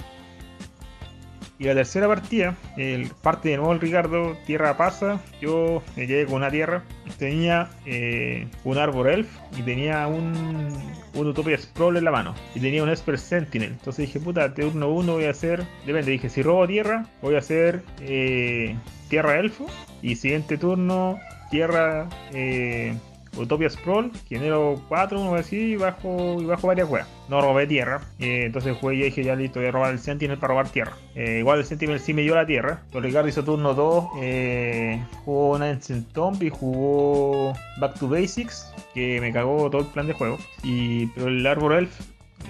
Y 1.60 1.64
la 1.64 1.74
tercera 1.74 2.08
partida, 2.08 2.56
el, 2.78 3.10
parte 3.22 3.50
de 3.50 3.58
nuevo 3.58 3.74
el 3.74 3.80
Ricardo, 3.80 4.38
tierra 4.46 4.78
pasa, 4.78 5.20
yo 5.42 5.82
me 5.96 6.06
quedé 6.06 6.26
con 6.26 6.36
una 6.36 6.52
tierra, 6.52 6.84
tenía 7.18 7.70
eh, 7.86 8.48
un 8.64 8.78
Arbor 8.78 9.10
Elf 9.10 9.28
y 9.58 9.64
tenía 9.64 10.06
un, 10.08 10.72
un 11.16 11.28
Utopia 11.28 11.58
Sprawl 11.58 11.98
en 11.98 12.06
la 12.06 12.12
mano. 12.12 12.36
Y 12.54 12.60
tenía 12.60 12.84
un 12.84 12.90
Esper 12.90 13.18
Sentinel. 13.18 13.72
Entonces 13.72 14.06
dije, 14.06 14.20
puta, 14.20 14.54
turno 14.54 14.90
1 14.90 15.14
voy 15.14 15.26
a 15.26 15.32
hacer, 15.32 15.64
depende, 15.86 16.12
dije, 16.12 16.30
si 16.30 16.44
robo 16.44 16.68
tierra, 16.68 17.08
voy 17.24 17.36
a 17.36 17.40
hacer 17.40 17.82
eh, 18.02 18.76
tierra 19.10 19.40
elfo. 19.40 19.66
Y 20.04 20.16
siguiente 20.16 20.58
turno, 20.60 21.20
tierra 21.50 22.08
eh, 22.34 22.96
Utopia 23.38 23.70
Sprawl, 23.70 24.12
genero 24.28 24.82
4, 24.88 25.22
uno 25.22 25.36
así, 25.36 25.58
y 25.58 25.76
bajo, 25.76 26.42
y 26.42 26.46
bajo 26.46 26.68
varias 26.68 26.90
weas. 26.90 27.08
No 27.30 27.42
robé 27.42 27.68
tierra, 27.68 28.02
eh, 28.20 28.44
entonces 28.46 28.78
jugué 28.78 28.96
y 28.96 29.04
dije 29.04 29.24
ya 29.24 29.36
listo, 29.36 29.60
voy 29.60 29.70
a 29.70 29.72
robar 29.72 29.92
el 29.92 30.00
Sentinel 30.00 30.38
para 30.38 30.54
robar 30.54 30.70
tierra. 30.70 30.94
Eh, 31.16 31.40
igual 31.40 31.60
el 31.60 31.66
Sentinel 31.66 32.00
sí 32.00 32.14
me 32.14 32.22
dio 32.22 32.36
la 32.36 32.46
tierra. 32.46 32.82
Pero 32.92 33.02
Ricardo 33.02 33.28
hizo 33.30 33.44
turno 33.44 33.74
2, 33.74 34.06
eh, 34.22 35.04
jugó 35.26 35.56
Ancient 35.56 36.12
Tomb 36.14 36.42
y 36.44 36.50
jugó 36.50 37.54
Back 37.80 38.00
to 38.00 38.08
Basics, 38.08 38.74
que 38.94 39.20
me 39.22 39.32
cagó 39.32 39.70
todo 39.70 39.82
el 39.82 39.88
plan 39.88 40.08
de 40.08 40.14
juego. 40.14 40.38
Y, 40.64 41.08
pero 41.08 41.28
el 41.28 41.46
Arbor 41.46 41.74
Elf, 41.74 42.00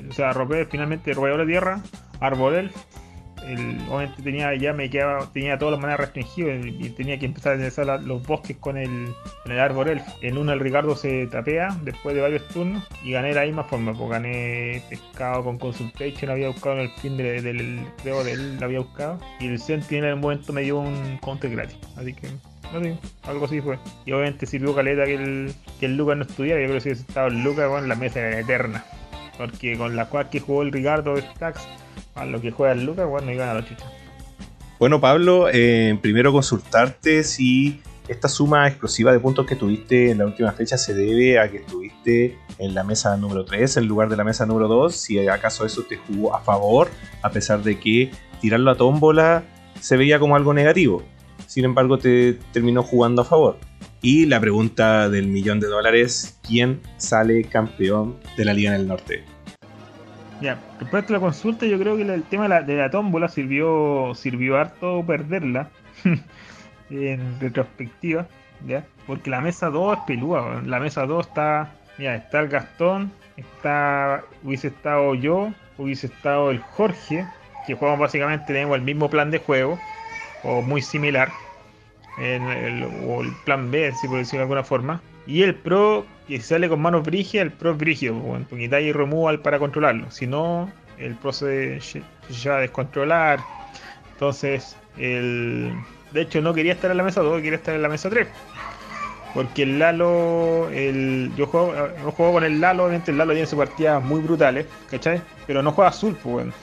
o 0.09 0.13
sea, 0.13 0.33
robé 0.33 0.65
finalmente, 0.65 1.13
robé 1.13 1.37
la 1.37 1.45
tierra, 1.45 1.81
Arbor 2.19 2.53
Elf, 2.53 2.75
obviamente 3.89 4.21
tenía 4.21 4.53
ya 4.55 4.73
me 4.73 4.89
quedaba, 4.89 5.29
tenía 5.31 5.57
todas 5.57 5.73
las 5.73 5.81
maneras 5.81 5.99
restringidas 6.01 6.65
y, 6.65 6.89
tenía 6.89 7.17
que 7.19 7.25
empezar 7.25 7.53
a 7.53 7.55
utilizar 7.55 7.85
la- 7.85 7.97
los 7.97 8.21
bosques 8.23 8.57
con 8.57 8.77
el, 8.77 9.07
con 9.43 9.51
el 9.51 9.59
árbol 9.59 9.87
elfo. 9.89 10.11
En 10.21 10.37
uno 10.37 10.53
el 10.53 10.59
Ricardo 10.59 10.95
se 10.95 11.27
tapea 11.27 11.77
después 11.83 12.15
de 12.15 12.21
varios 12.21 12.47
turnos 12.49 12.83
y 13.03 13.11
gané 13.11 13.33
la 13.33 13.43
misma 13.45 13.63
forma, 13.63 13.93
pues 13.93 14.09
gané 14.09 14.81
pescado 14.89 15.43
con 15.43 15.57
Consultation, 15.57 16.31
había 16.31 16.47
buscado 16.49 16.75
en 16.75 16.81
el 16.81 16.89
fin 17.01 17.17
de- 17.17 17.41
del 17.41 17.79
creo 18.01 18.23
de 18.23 18.33
él, 18.33 18.57
lo 18.59 18.65
había 18.65 18.79
buscado. 18.79 19.19
Y 19.39 19.47
el 19.47 19.59
Sentinel 19.59 20.05
en 20.05 20.09
el 20.11 20.15
momento 20.17 20.53
me 20.53 20.61
dio 20.61 20.79
un 20.79 21.17
counter 21.17 21.51
gratis. 21.51 21.77
Así 21.95 22.13
que 22.13 22.27
no 22.73 22.81
sé, 22.81 22.97
algo 23.23 23.45
así 23.45 23.61
fue. 23.61 23.77
Y 24.05 24.11
obviamente 24.11 24.45
sirvió 24.45 24.75
caleta 24.75 25.05
que 25.05 25.15
el, 25.15 25.53
que 25.79 25.85
el 25.85 25.95
Lucas 25.95 26.17
no 26.17 26.23
estudiara. 26.23 26.59
Yo 26.59 26.67
creo 26.67 26.75
que 26.77 26.81
si 26.81 26.89
hubiese 26.89 27.03
estado 27.07 27.27
el 27.27 27.41
Lucas, 27.43 27.69
bueno, 27.69 27.87
la 27.87 27.95
mesa 27.95 28.19
era 28.19 28.39
eterna. 28.39 28.83
Porque 29.37 29.77
con 29.77 29.95
la 29.95 30.07
cual 30.09 30.29
que 30.29 30.39
jugó 30.39 30.63
el 30.63 30.71
Ricardo 30.71 31.15
Stacks, 31.15 31.65
a 32.15 32.25
lo 32.25 32.41
que 32.41 32.51
juega 32.51 32.73
el 32.73 32.85
Lucas, 32.85 33.07
bueno, 33.07 33.31
iban 33.31 33.49
a 33.49 33.53
la 33.55 33.65
chucha. 33.65 33.85
Bueno, 34.79 35.01
Pablo, 35.01 35.47
eh, 35.51 35.97
primero 36.01 36.31
consultarte 36.31 37.23
si 37.23 37.81
esta 38.07 38.27
suma 38.27 38.67
explosiva 38.67 39.11
de 39.11 39.19
puntos 39.19 39.45
que 39.45 39.55
tuviste 39.55 40.11
en 40.11 40.19
la 40.19 40.25
última 40.25 40.51
fecha 40.51 40.77
se 40.77 40.93
debe 40.93 41.39
a 41.39 41.49
que 41.49 41.57
estuviste 41.57 42.37
en 42.57 42.73
la 42.73 42.83
mesa 42.83 43.17
número 43.17 43.43
3 43.43 43.77
en 43.77 43.85
lugar 43.87 44.09
de 44.09 44.17
la 44.17 44.23
mesa 44.23 44.45
número 44.45 44.67
2, 44.67 44.95
si 44.95 45.27
acaso 45.27 45.65
eso 45.65 45.83
te 45.83 45.97
jugó 45.97 46.35
a 46.35 46.41
favor, 46.41 46.89
a 47.21 47.31
pesar 47.31 47.63
de 47.63 47.79
que 47.79 48.11
tirarlo 48.39 48.71
a 48.71 48.75
tómbola 48.75 49.43
se 49.79 49.97
veía 49.97 50.19
como 50.19 50.35
algo 50.35 50.53
negativo. 50.53 51.03
Sin 51.47 51.65
embargo, 51.65 51.97
te 51.97 52.33
terminó 52.51 52.83
jugando 52.83 53.21
a 53.21 53.25
favor. 53.25 53.57
Y 54.01 54.25
la 54.25 54.39
pregunta 54.39 55.09
del 55.09 55.27
millón 55.27 55.59
de 55.59 55.67
dólares, 55.67 56.39
¿quién 56.47 56.81
sale 56.97 57.43
campeón 57.45 58.17
de 58.37 58.45
la 58.45 58.53
Liga 58.53 58.75
en 58.75 58.81
el 58.81 58.87
Norte? 58.87 59.23
Ya, 60.39 60.59
respecto 60.79 61.13
a 61.13 61.17
la 61.17 61.19
consulta, 61.19 61.65
yo 61.65 61.79
creo 61.79 61.95
que 61.97 62.03
el 62.03 62.23
tema 62.23 62.43
de 62.43 62.49
la, 62.49 62.61
de 62.61 62.75
la 62.75 62.91
tómbola 62.91 63.27
sirvió, 63.27 64.13
sirvió 64.13 64.57
harto 64.57 65.03
perderla 65.05 65.69
en 66.91 67.39
retrospectiva, 67.39 68.27
¿ya? 68.67 68.85
Porque 69.07 69.29
la 69.31 69.41
mesa 69.41 69.69
2 69.69 69.97
es 69.97 70.03
pelúa, 70.03 70.61
la 70.65 70.79
mesa 70.79 71.05
2 71.07 71.27
está, 71.27 71.71
mira, 71.97 72.15
está 72.15 72.39
el 72.41 72.49
Gastón, 72.49 73.11
está, 73.35 74.23
hubiese 74.43 74.67
estado 74.67 75.15
yo, 75.15 75.51
hubiese 75.79 76.07
estado 76.07 76.51
el 76.51 76.59
Jorge, 76.59 77.25
que 77.65 77.73
jugamos 77.73 77.99
básicamente, 77.99 78.45
tenemos 78.45 78.75
el 78.77 78.83
mismo 78.83 79.09
plan 79.09 79.31
de 79.31 79.39
juego, 79.39 79.79
o 80.43 80.61
muy 80.61 80.81
similar, 80.83 81.31
el- 82.17 82.87
o 83.07 83.21
el 83.21 83.31
plan 83.43 83.71
B, 83.71 83.91
si 83.93 84.07
por 84.07 84.17
decirlo 84.19 84.39
de 84.39 84.43
alguna 84.43 84.63
forma. 84.63 85.01
Y 85.25 85.41
el 85.43 85.55
pro 85.55 86.05
que 86.27 86.41
sale 86.41 86.67
con 86.69 86.81
manos 86.81 87.03
brígidas, 87.03 87.45
el 87.45 87.51
pro 87.51 87.71
es 87.71 87.77
brígido, 87.77 88.19
pues, 88.19 88.45
porque 88.49 88.67
da 88.67 88.81
y 88.81 88.91
removal 88.91 89.39
para 89.39 89.59
controlarlo. 89.59 90.11
Si 90.11 90.27
no, 90.27 90.69
el 90.97 91.15
pro 91.15 91.31
se 91.31 91.79
lleva 92.29 92.57
a 92.57 92.61
descontrolar. 92.61 93.39
Entonces, 94.13 94.75
el... 94.97 95.73
de 96.11 96.21
hecho 96.21 96.41
no 96.41 96.53
quería 96.53 96.73
estar 96.73 96.91
en 96.91 96.97
la 96.97 97.03
mesa 97.03 97.21
2, 97.21 97.41
quería 97.41 97.57
estar 97.57 97.75
en 97.75 97.81
la 97.81 97.89
mesa 97.89 98.09
3. 98.09 98.27
Porque 99.33 99.63
el 99.63 99.77
Lalo, 99.77 100.69
el, 100.71 101.31
yo 101.37 101.45
juego, 101.45 101.73
no 102.03 102.11
juego 102.11 102.33
con 102.33 102.43
el 102.43 102.59
Lalo, 102.59 102.85
obviamente 102.85 103.11
el 103.11 103.17
Lalo 103.17 103.33
tiene 103.33 103.47
sus 103.47 103.59
partidas 103.59 104.03
muy 104.03 104.19
brutales, 104.21 104.65
¿cachai? 104.89 105.21
Pero 105.45 105.61
no 105.61 105.71
juega 105.71 105.89
azul, 105.89 106.17
pues 106.23 106.33
bueno, 106.33 106.53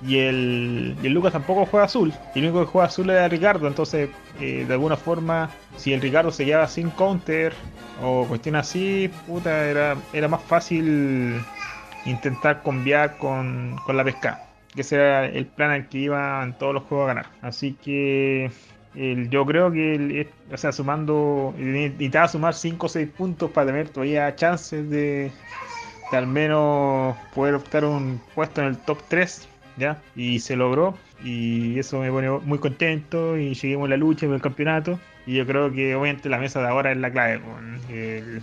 Y 0.00 0.18
el, 0.18 0.96
y 1.02 1.06
el 1.06 1.12
Lucas 1.12 1.32
tampoco 1.32 1.66
juega 1.66 1.86
azul, 1.86 2.12
y 2.34 2.38
el 2.38 2.44
único 2.46 2.60
que 2.64 2.70
juega 2.70 2.86
azul 2.86 3.10
era 3.10 3.28
Ricardo, 3.28 3.66
entonces 3.66 4.08
eh, 4.40 4.64
de 4.66 4.72
alguna 4.72 4.96
forma, 4.96 5.50
si 5.76 5.92
el 5.92 6.00
Ricardo 6.00 6.30
se 6.30 6.44
quedaba 6.44 6.68
sin 6.68 6.90
counter 6.90 7.52
o 8.02 8.26
cuestión 8.26 8.56
así, 8.56 9.10
puta, 9.26 9.64
era, 9.68 9.96
era 10.12 10.28
más 10.28 10.42
fácil 10.42 11.40
intentar 12.04 12.62
cambiar 12.62 13.16
con, 13.18 13.76
con 13.84 13.96
la 13.96 14.04
pesca. 14.04 14.40
Que 14.74 14.80
ese 14.80 14.96
era 14.96 15.26
el 15.26 15.46
plan 15.46 15.70
al 15.70 15.88
que 15.88 15.98
iba 15.98 16.42
en 16.42 16.54
todos 16.54 16.72
los 16.74 16.84
juegos 16.84 17.04
a 17.04 17.14
ganar. 17.14 17.26
Así 17.42 17.74
que 17.74 18.50
yo 18.94 19.46
creo 19.46 19.70
que, 19.70 19.94
el- 19.94 20.30
o 20.52 20.56
sea, 20.56 20.72
sumando, 20.72 21.54
necesitaba 21.56 22.28
sumar 22.28 22.54
5 22.54 22.86
o 22.86 22.88
6 22.88 23.08
puntos 23.16 23.50
para 23.50 23.66
tener 23.66 23.88
todavía 23.90 24.34
chances 24.36 24.88
de, 24.88 25.30
al 26.16 26.26
menos 26.26 27.16
poder 27.34 27.54
optar 27.54 27.84
un 27.84 28.20
puesto 28.34 28.60
en 28.60 28.68
el 28.68 28.76
top 28.76 28.98
3, 29.08 29.48
¿ya? 29.76 30.00
Y 30.16 30.40
se 30.40 30.56
logró, 30.56 30.96
y 31.24 31.78
eso 31.78 32.00
me 32.00 32.10
pone 32.10 32.30
muy 32.30 32.58
contento, 32.58 33.36
y 33.36 33.54
seguimos 33.54 33.88
la 33.88 33.96
lucha 33.96 34.26
por 34.26 34.34
el 34.36 34.42
campeonato, 34.42 34.98
y 35.26 35.34
yo 35.36 35.46
creo 35.46 35.72
que 35.72 35.94
obviamente 35.94 36.28
la 36.28 36.38
mesa 36.38 36.60
de 36.60 36.68
ahora 36.68 36.92
es 36.92 36.98
la 36.98 37.10
clave. 37.10 37.40
el- 37.90 38.42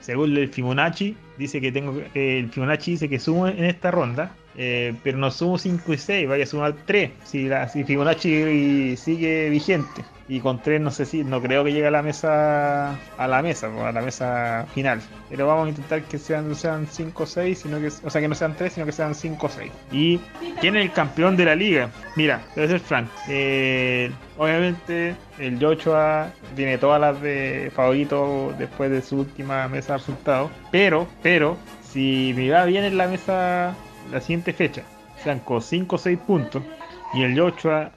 según 0.00 0.36
el 0.36 0.48
Fibonacci, 0.48 1.16
dice 1.38 1.60
que 1.60 1.72
tengo 1.72 1.94
que- 2.12 2.38
el 2.40 2.50
Fibonacci 2.50 2.92
dice 2.92 3.08
que 3.08 3.18
sumo 3.18 3.48
en 3.48 3.64
esta 3.64 3.90
ronda, 3.90 4.32
eh, 4.56 4.94
pero 5.02 5.18
no 5.18 5.30
sumo 5.30 5.58
5 5.58 5.92
y 5.92 5.98
6, 5.98 6.28
vaya 6.28 6.44
a 6.44 6.46
sumar 6.46 6.74
3. 6.84 7.10
Si, 7.24 7.48
si 7.72 7.84
Fibonacci 7.84 8.96
sigue 8.96 9.50
vigente. 9.50 10.04
Y 10.26 10.40
con 10.40 10.62
3 10.62 10.80
no 10.80 10.90
sé 10.90 11.04
si, 11.04 11.22
no 11.22 11.42
creo 11.42 11.64
que 11.64 11.72
llegue 11.72 11.86
a 11.86 11.90
la 11.90 12.02
mesa, 12.02 12.92
a 13.18 13.28
la 13.28 13.42
mesa, 13.42 13.68
a 13.86 13.92
la 13.92 14.00
mesa 14.00 14.66
final. 14.72 15.00
Pero 15.28 15.46
vamos 15.46 15.66
a 15.66 15.68
intentar 15.70 16.02
que 16.04 16.18
sean, 16.18 16.48
no 16.48 16.54
sean 16.54 16.86
5 16.86 17.22
o 17.22 17.26
6, 17.26 17.58
sino 17.58 17.78
que, 17.78 17.88
o 17.88 18.10
sea 18.10 18.20
que 18.22 18.28
no 18.28 18.34
sean 18.34 18.56
3, 18.56 18.72
sino 18.72 18.86
que 18.86 18.92
sean 18.92 19.14
5 19.14 19.46
o 19.46 19.50
6. 19.50 19.72
¿Y 19.92 20.18
quién 20.60 20.76
es 20.76 20.86
el 20.86 20.92
campeón 20.92 21.36
de 21.36 21.44
la 21.44 21.54
liga? 21.54 21.90
Mira, 22.16 22.42
debe 22.56 22.68
ser 22.68 22.80
Frank. 22.80 23.08
Eh, 23.28 24.10
obviamente 24.38 25.14
el 25.38 25.58
Joshua 25.60 26.30
tiene 26.56 26.78
todas 26.78 27.00
las 27.00 27.20
de 27.20 27.70
favorito 27.74 28.54
después 28.58 28.90
de 28.90 29.02
su 29.02 29.18
última 29.18 29.68
mesa 29.68 29.92
de 29.92 29.98
resultados. 29.98 30.50
Pero, 30.70 31.06
pero, 31.22 31.58
si 31.82 32.32
me 32.34 32.48
va 32.48 32.64
bien 32.64 32.84
en 32.84 32.96
la 32.96 33.08
mesa 33.08 33.76
la 34.10 34.20
siguiente 34.20 34.52
fecha, 34.52 34.82
con 35.44 35.60
5 35.62 35.96
o 35.96 35.98
6 35.98 36.18
puntos, 36.18 36.62
y 37.12 37.22
el 37.22 37.38
Joshua 37.38 37.90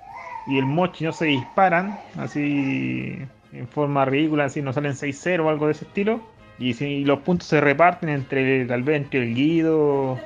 y 0.46 0.58
el 0.58 0.66
Mochi 0.66 1.04
no 1.06 1.12
se 1.12 1.26
disparan, 1.26 1.98
así 2.18 3.18
en 3.54 3.68
forma 3.68 4.06
ridícula, 4.06 4.46
así 4.46 4.62
no 4.62 4.72
salen 4.74 4.94
6-0 4.94 5.46
o 5.46 5.50
algo 5.50 5.66
de 5.68 5.74
ese 5.74 5.86
estilo, 5.86 6.22
y 6.60 6.74
si 6.74 7.04
los 7.04 7.20
puntos 7.20 7.48
se 7.48 7.62
reparten 7.62 8.10
entre 8.10 8.66
tal 8.66 8.84
vez 8.84 8.98
entre 9.02 9.24
el 9.24 9.36
Guido 9.36 10.20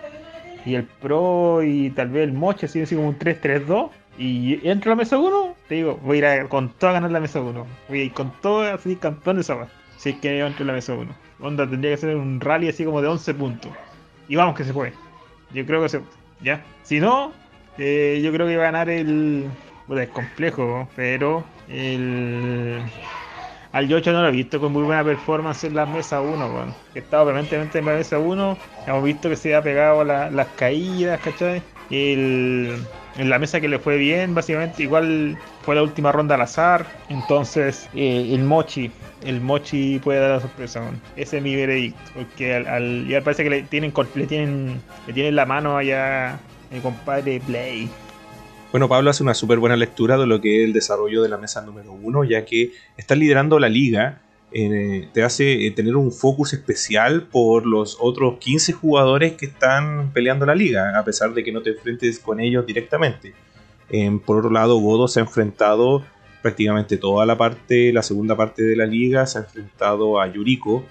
y 0.66 0.76
el 0.76 0.84
Pro 0.84 1.62
y 1.64 1.90
tal 1.90 2.10
vez 2.10 2.24
el 2.24 2.34
Mochi, 2.34 2.68
así, 2.68 2.82
así 2.82 2.96
como 2.96 3.10
un 3.10 3.18
3-3-2. 3.18 3.90
Y 4.18 4.66
entro 4.68 4.92
a 4.92 4.96
la 4.96 4.98
mesa 4.98 5.18
1, 5.18 5.56
te 5.68 5.76
digo, 5.76 5.98
voy 6.04 6.18
a 6.18 6.20
ir 6.20 6.26
a- 6.26 6.50
con 6.50 6.70
todo 6.70 6.92
a 6.92 6.94
ganar 6.94 7.12
la 7.12 7.20
mesa 7.20 7.42
1. 7.42 7.66
Voy 7.90 8.02
a 8.02 8.04
ir 8.04 8.12
con 8.14 8.32
todo 8.42 8.62
así 8.62 8.96
campeón 8.98 9.42
de 9.42 9.54
wea. 9.54 9.68
Si 9.98 10.10
es 10.10 10.16
que 10.18 10.40
entro 10.40 10.62
en 10.64 10.68
la 10.68 10.74
mesa 10.74 10.94
1. 10.94 11.10
Onda, 11.40 11.68
tendría 11.68 11.92
que 11.92 11.98
ser 11.98 12.16
un 12.16 12.40
rally 12.40 12.68
así 12.70 12.86
como 12.86 13.02
de 13.02 13.08
11 13.08 13.34
puntos. 13.34 13.72
Y 14.28 14.36
vamos 14.36 14.56
que 14.56 14.64
se 14.64 14.74
puede. 14.74 14.94
Yo 15.53 15.65
creo 15.65 15.81
que 15.81 15.89
se 15.89 16.01
¿Ya? 16.41 16.63
Si 16.84 17.00
no, 17.00 17.31
eh, 17.77 18.20
yo 18.24 18.31
creo 18.31 18.48
que 18.48 18.58
va 18.58 18.63
a 18.63 18.72
ganar 18.72 18.89
el. 18.89 19.48
Puta, 19.88 20.03
es 20.03 20.10
complejo, 20.10 20.88
pero 20.96 21.43
el. 21.70 22.81
Al 23.74 23.88
Yocho 23.88 24.12
no 24.12 24.22
lo 24.22 24.27
he 24.27 24.31
visto 24.31 24.60
con 24.60 24.74
muy 24.74 24.84
buena 24.84 25.03
performance 25.03 25.63
en 25.63 25.75
la 25.75 25.86
mesa 25.86 26.20
1, 26.22 26.46
weón. 26.48 26.74
Que 26.93 27.00
estaba 27.00 27.25
permanentemente 27.25 27.79
en 27.79 27.86
la 27.86 27.93
mesa 27.93 28.20
1. 28.20 28.58
Hemos 28.86 29.03
visto 29.03 29.29
que 29.29 29.36
se 29.38 29.55
ha 29.55 29.62
pegado 29.62 30.03
la- 30.03 30.29
las 30.29 30.48
caídas, 30.58 31.20
¿cachai? 31.22 31.62
El, 31.89 32.77
en 33.17 33.29
la 33.29 33.39
mesa 33.39 33.62
que 33.62 33.70
le 33.70 33.79
fue 33.79 33.98
bien, 33.98 34.34
básicamente, 34.36 34.84
igual 34.84 35.38
fue 35.63 35.75
la 35.75 35.84
última 35.84 36.12
ronda 36.12 36.36
al 36.36 36.41
azar. 36.41 36.86
Entonces, 37.10 37.89
eh, 37.94 38.32
el 38.34 38.44
Mochi, 38.44 38.91
el 39.24 39.41
Mochi 39.41 40.00
puede 40.00 40.20
dar 40.20 40.32
la 40.32 40.39
sorpresa. 40.39 40.82
Ese 41.15 41.38
es 41.38 41.44
mi 41.44 41.56
veredicto. 41.56 42.00
Porque 42.15 42.56
al, 42.56 42.68
al- 42.68 43.08
ya 43.08 43.22
parece 43.22 43.44
que 43.44 43.50
le 43.50 43.62
tienen, 43.63 43.94
le 44.15 44.27
tienen, 44.27 44.82
le 45.08 45.13
tienen 45.13 45.36
la 45.36 45.46
mano 45.46 45.77
allá 45.77 46.39
el 46.72 46.82
compadre 46.82 47.39
Play. 47.46 47.89
Bueno, 48.72 48.88
Pablo 48.88 49.10
hace 49.10 49.22
una 49.24 49.34
súper 49.34 49.60
buena 49.60 49.75
lectura 49.75 50.18
de 50.18 50.25
lo 50.25 50.39
que 50.39 50.62
es 50.62 50.65
el 50.65 50.74
desarrollo 50.74 51.22
de 51.22 51.27
la 51.30 51.38
mesa 51.38 51.62
número 51.62 51.91
uno, 51.91 52.24
ya 52.24 52.46
que 52.46 52.72
estás 52.96 53.18
liderando 53.18 53.60
la 53.60 53.68
liga, 53.68 54.22
eh, 54.53 55.10
te 55.13 55.24
hace 55.24 55.65
eh, 55.68 55.72
tener 55.72 55.98
un 55.98 56.12
focus 56.13 56.53
especial 56.53 57.24
por 57.24 57.65
los 57.65 57.98
otros 58.00 58.38
15 58.39 58.72
jugadores 58.72 59.34
que 59.34 59.48
están 59.48 60.12
peleando 60.13 60.46
la 60.46 60.56
liga, 60.56 60.98
a 60.98 61.03
pesar 61.03 61.34
de 61.34 61.44
que 61.44 61.51
no 61.51 61.62
te 61.62 61.72
enfrentes 61.72 62.18
con 62.20 62.39
ellos 62.39 62.65
directamente. 62.65 63.34
Eh, 63.92 64.20
por 64.26 64.38
otro 64.38 64.50
lado, 64.50 64.78
Godo 64.78 65.08
se 65.08 65.20
ha 65.20 65.24
enfrentado 65.24 66.04
prácticamente 66.42 66.98
toda 66.98 67.26
la 67.26 67.38
parte, 67.38 67.92
la 67.94 68.02
segunda 68.02 68.36
parte 68.36 68.64
de 68.64 68.76
la 68.76 68.86
liga, 68.86 69.28
se 69.28 69.38
ha 69.38 69.42
enfrentado 69.42 70.20
a 70.20 70.32
Yuriko 70.32 70.84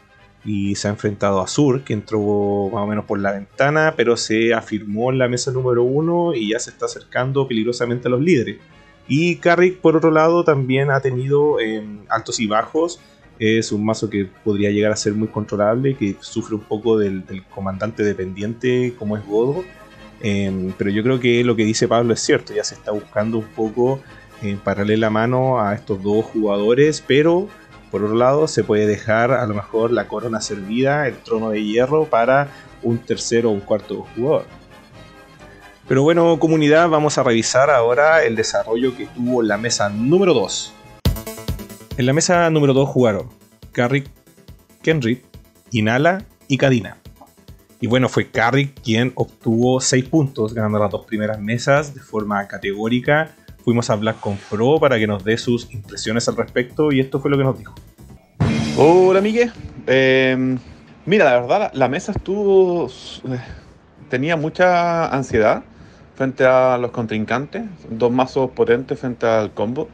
y 0.45 0.75
se 0.75 0.89
ha 0.89 0.91
enfrentado 0.91 1.41
a 1.41 1.49
Sur, 1.49 1.83
que 1.83 1.95
entró 1.95 2.21
más 2.73 2.83
o 2.83 2.87
menos 2.87 3.07
por 3.07 3.19
la 3.19 3.33
ventana, 3.33 3.95
pero 3.97 4.17
se 4.17 4.55
afirmó 4.55 5.11
en 5.11 5.19
la 5.19 5.29
mesa 5.29 5.51
número 5.51 5.83
uno 5.83 6.35
y 6.35 6.51
ya 6.51 6.59
se 6.59 6.71
está 6.71 6.87
acercando 6.87 7.49
peligrosamente 7.49 8.09
a 8.09 8.11
los 8.11 8.21
líderes. 8.21 8.59
Y 9.09 9.37
Carrick, 9.37 9.79
por 9.79 9.97
otro 9.97 10.11
lado, 10.11 10.45
también 10.45 10.91
ha 10.91 11.01
tenido 11.01 11.59
eh, 11.59 11.83
altos 12.11 12.39
y 12.39 12.47
bajos. 12.47 13.01
Es 13.39 13.73
un 13.73 13.85
mazo 13.85 14.09
que 14.09 14.29
podría 14.45 14.71
llegar 14.71 14.93
a 14.93 14.97
ser 14.97 15.15
muy 15.15 15.29
controlable, 15.29 15.97
que 15.97 16.17
sufre 16.21 16.55
un 16.55 16.63
poco 16.63 16.99
del 16.99 17.25
comandante 17.53 18.05
dependiente 18.05 18.95
como 18.99 19.17
es 19.17 19.27
Godo. 19.27 19.65
Eh, 20.23 20.73
pero 20.77 20.91
yo 20.91 21.03
creo 21.03 21.19
que 21.19 21.43
lo 21.45 21.57
que 21.57 21.65
dice 21.65 21.89
Pablo 21.89 22.13
es 22.13 22.21
cierto, 22.21 22.53
ya 22.53 22.65
se 22.65 22.75
está 22.75 22.93
buscando 22.93 23.39
un 23.39 23.47
poco 23.47 24.01
eh, 24.43 24.57
pararle 24.63 24.97
la 24.97 25.11
mano 25.11 25.61
a 25.61 25.75
estos 25.75 26.03
dos 26.03 26.25
jugadores, 26.27 27.03
pero 27.07 27.49
por 27.91 28.05
otro 28.05 28.17
lado 28.17 28.47
se 28.47 28.63
puede 28.63 28.87
dejar 28.87 29.33
a 29.33 29.47
lo 29.47 29.55
mejor 29.55 29.91
la 29.91 30.09
corona 30.09 30.41
servida, 30.41 31.09
el 31.09 31.17
trono 31.17 31.51
de 31.51 31.65
hierro 31.65 32.05
para 32.05 32.49
un 32.83 32.99
tercero 32.99 33.51
o 33.51 33.53
un 33.53 33.61
cuarto 33.61 34.07
jugador. 34.15 34.45
Pero 35.89 36.05
bueno, 36.05 36.39
comunidad, 36.39 36.89
vamos 36.89 37.19
a 37.19 37.25
revisar 37.25 37.69
ahora 37.69 38.23
el 38.23 38.37
desarrollo 38.37 38.97
que 38.97 39.07
tuvo 39.07 39.43
la 39.43 39.59
mesa 39.59 39.89
número 39.89 40.35
2. 40.35 40.73
En 41.97 42.07
la 42.07 42.13
mesa 42.13 42.49
número 42.49 42.73
2 42.73 42.89
jugaron 42.89 43.29
Carrick, 43.73 44.07
Kenrit, 44.83 45.25
Inala 45.73 46.25
y 46.47 46.59
Kadina. 46.59 47.00
Y 47.83 47.87
bueno, 47.87 48.11
fue 48.11 48.31
Carrick 48.31 48.79
quien 48.83 49.13
obtuvo 49.15 49.81
6 49.81 50.05
puntos 50.05 50.53
ganando 50.53 50.79
las 50.79 50.91
dos 50.91 51.07
primeras 51.07 51.41
mesas 51.41 51.95
de 51.95 52.01
forma 52.01 52.47
categórica. 52.47 53.31
Fuimos 53.65 53.89
a 53.89 53.95
hablar 53.95 54.17
con 54.21 54.37
Pro 54.51 54.79
para 54.79 54.99
que 54.99 55.07
nos 55.07 55.25
dé 55.25 55.39
sus 55.39 55.73
impresiones 55.73 56.29
al 56.29 56.37
respecto 56.37 56.93
y 56.93 57.01
esto 57.01 57.21
fue 57.21 57.31
lo 57.31 57.39
que 57.39 57.45
nos 57.45 57.59
dijo. 57.59 57.75
Hola, 58.77 59.23
Miguel. 59.23 59.51
Eh, 59.87 60.59
mira, 61.07 61.25
la 61.25 61.41
verdad, 61.41 61.71
la 61.73 61.89
mesa 61.89 62.13
estuvo. 62.13 62.87
eh, 62.87 63.41
tenía 64.11 64.37
mucha 64.37 65.09
ansiedad 65.09 65.63
frente 66.17 66.45
a 66.45 66.77
los 66.77 66.91
contrincantes. 66.91 67.63
Dos 67.89 68.13
mazos 68.13 68.51
potentes 68.51 68.99
frente 68.99 69.27
al 69.27 69.53
combo. 69.55 69.89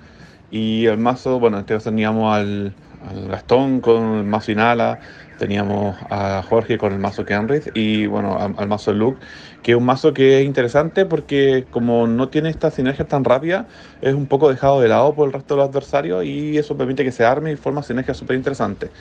Y 0.50 0.86
el 0.86 0.98
mazo, 0.98 1.38
bueno, 1.38 1.58
en 1.58 1.60
este 1.60 1.78
teníamos 1.78 2.34
al, 2.34 2.74
al 3.08 3.28
Gastón 3.28 3.80
con 3.80 4.16
el 4.16 4.24
mazo 4.24 4.50
Inhala. 4.50 4.98
Teníamos 5.36 5.98
a 6.10 6.42
Jorge 6.42 6.78
con 6.78 6.92
el 6.92 6.98
mazo 6.98 7.24
Kenrith. 7.24 7.68
Y 7.74 8.06
bueno, 8.06 8.38
al, 8.38 8.54
al 8.56 8.68
mazo 8.68 8.92
Luke, 8.92 9.24
que 9.62 9.72
es 9.72 9.78
un 9.78 9.84
mazo 9.84 10.12
que 10.14 10.40
es 10.40 10.46
interesante 10.46 11.06
porque, 11.06 11.68
como 11.70 12.06
no 12.06 12.30
tiene 12.30 12.48
esta 12.50 12.70
sinergia 12.70 13.06
tan 13.06 13.24
rápida, 13.24 13.68
es 14.00 14.14
un 14.14 14.28
poco 14.28 14.48
dejado 14.50 14.80
de 14.80 14.88
lado 14.88 15.14
por 15.14 15.26
el 15.28 15.32
resto 15.34 15.54
de 15.54 15.60
los 15.60 15.68
adversarios. 15.70 16.24
Y 16.24 16.56
eso 16.58 16.76
permite 16.76 17.04
que 17.04 17.12
se 17.12 17.24
arme 17.24 17.52
y 17.52 17.56
forma 17.56 17.82
sinergias 17.82 18.16
súper 18.16 18.36
interesantes. 18.36 18.92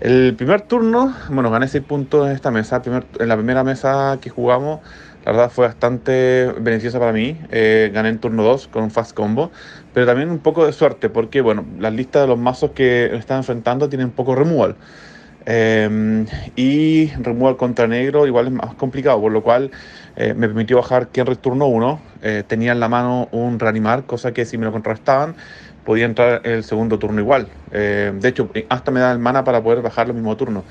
El 0.00 0.34
primer 0.36 0.62
turno, 0.62 1.14
bueno, 1.28 1.50
gané 1.50 1.68
6 1.68 1.84
puntos 1.84 2.26
en 2.28 2.34
esta 2.34 2.50
mesa. 2.50 2.82
Primer- 2.82 3.08
en 3.18 3.28
la 3.28 3.36
primera 3.36 3.64
mesa 3.64 4.18
que 4.20 4.30
jugamos, 4.30 4.80
la 5.22 5.32
verdad 5.32 5.50
fue 5.50 5.66
bastante 5.66 6.52
beneficiosa 6.58 6.98
para 6.98 7.12
mí. 7.12 7.40
Eh, 7.50 7.90
gané 7.92 8.08
en 8.10 8.20
turno 8.20 8.42
2 8.42 8.68
con 8.68 8.82
un 8.84 8.90
fast 8.90 9.12
combo, 9.14 9.52
pero 9.92 10.06
también 10.06 10.30
un 10.30 10.40
poco 10.42 10.64
de 10.66 10.72
suerte, 10.72 11.10
porque 11.10 11.40
bueno, 11.42 11.66
las 11.78 11.92
listas 11.92 12.22
de 12.22 12.28
los 12.28 12.38
mazos 12.38 12.72
que 12.72 13.14
están 13.16 13.38
enfrentando 13.38 13.88
tienen 13.88 14.12
poco 14.12 14.34
removal. 14.34 14.78
Eh, 15.46 16.26
y 16.56 17.08
removal 17.20 17.56
contra 17.56 17.86
negro 17.86 18.26
igual 18.26 18.46
es 18.46 18.52
más 18.52 18.74
complicado, 18.74 19.20
por 19.20 19.32
lo 19.32 19.42
cual 19.42 19.70
eh, 20.16 20.34
me 20.34 20.46
permitió 20.48 20.76
bajar 20.76 21.08
Kenrith 21.08 21.40
turno 21.40 21.66
1. 21.66 22.00
Eh, 22.22 22.44
tenía 22.46 22.72
en 22.72 22.80
la 22.80 22.88
mano 22.88 23.28
un 23.32 23.58
reanimar, 23.58 24.04
cosa 24.04 24.32
que 24.32 24.44
si 24.44 24.58
me 24.58 24.66
lo 24.66 24.72
contrastaban 24.72 25.34
podía 25.84 26.04
entrar 26.04 26.42
el 26.44 26.64
segundo 26.64 26.98
turno 26.98 27.20
igual. 27.20 27.48
Eh, 27.72 28.12
de 28.14 28.28
hecho, 28.28 28.50
hasta 28.68 28.90
me 28.90 29.00
da 29.00 29.12
el 29.12 29.18
mana 29.18 29.44
para 29.44 29.62
poder 29.62 29.82
bajarlo 29.82 30.12
el 30.12 30.16
mismo 30.16 30.36
turno. 30.36 30.64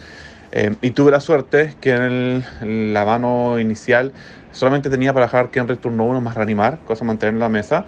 Eh, 0.52 0.76
y 0.82 0.92
tuve 0.92 1.12
la 1.12 1.20
suerte 1.20 1.76
que 1.80 1.92
en, 1.92 2.94
la 2.94 3.06
mano 3.06 3.60
inicial 3.60 4.14
solamente 4.52 4.90
tenía 4.90 5.14
para 5.14 5.28
bajar 5.28 5.52
Kenrith 5.52 5.82
turno 5.82 6.06
1 6.06 6.22
más 6.22 6.36
reanimar, 6.36 6.80
cosa 6.86 7.04
mantener 7.06 7.34
en 7.34 7.40
la 7.40 7.50
mesa. 7.50 7.86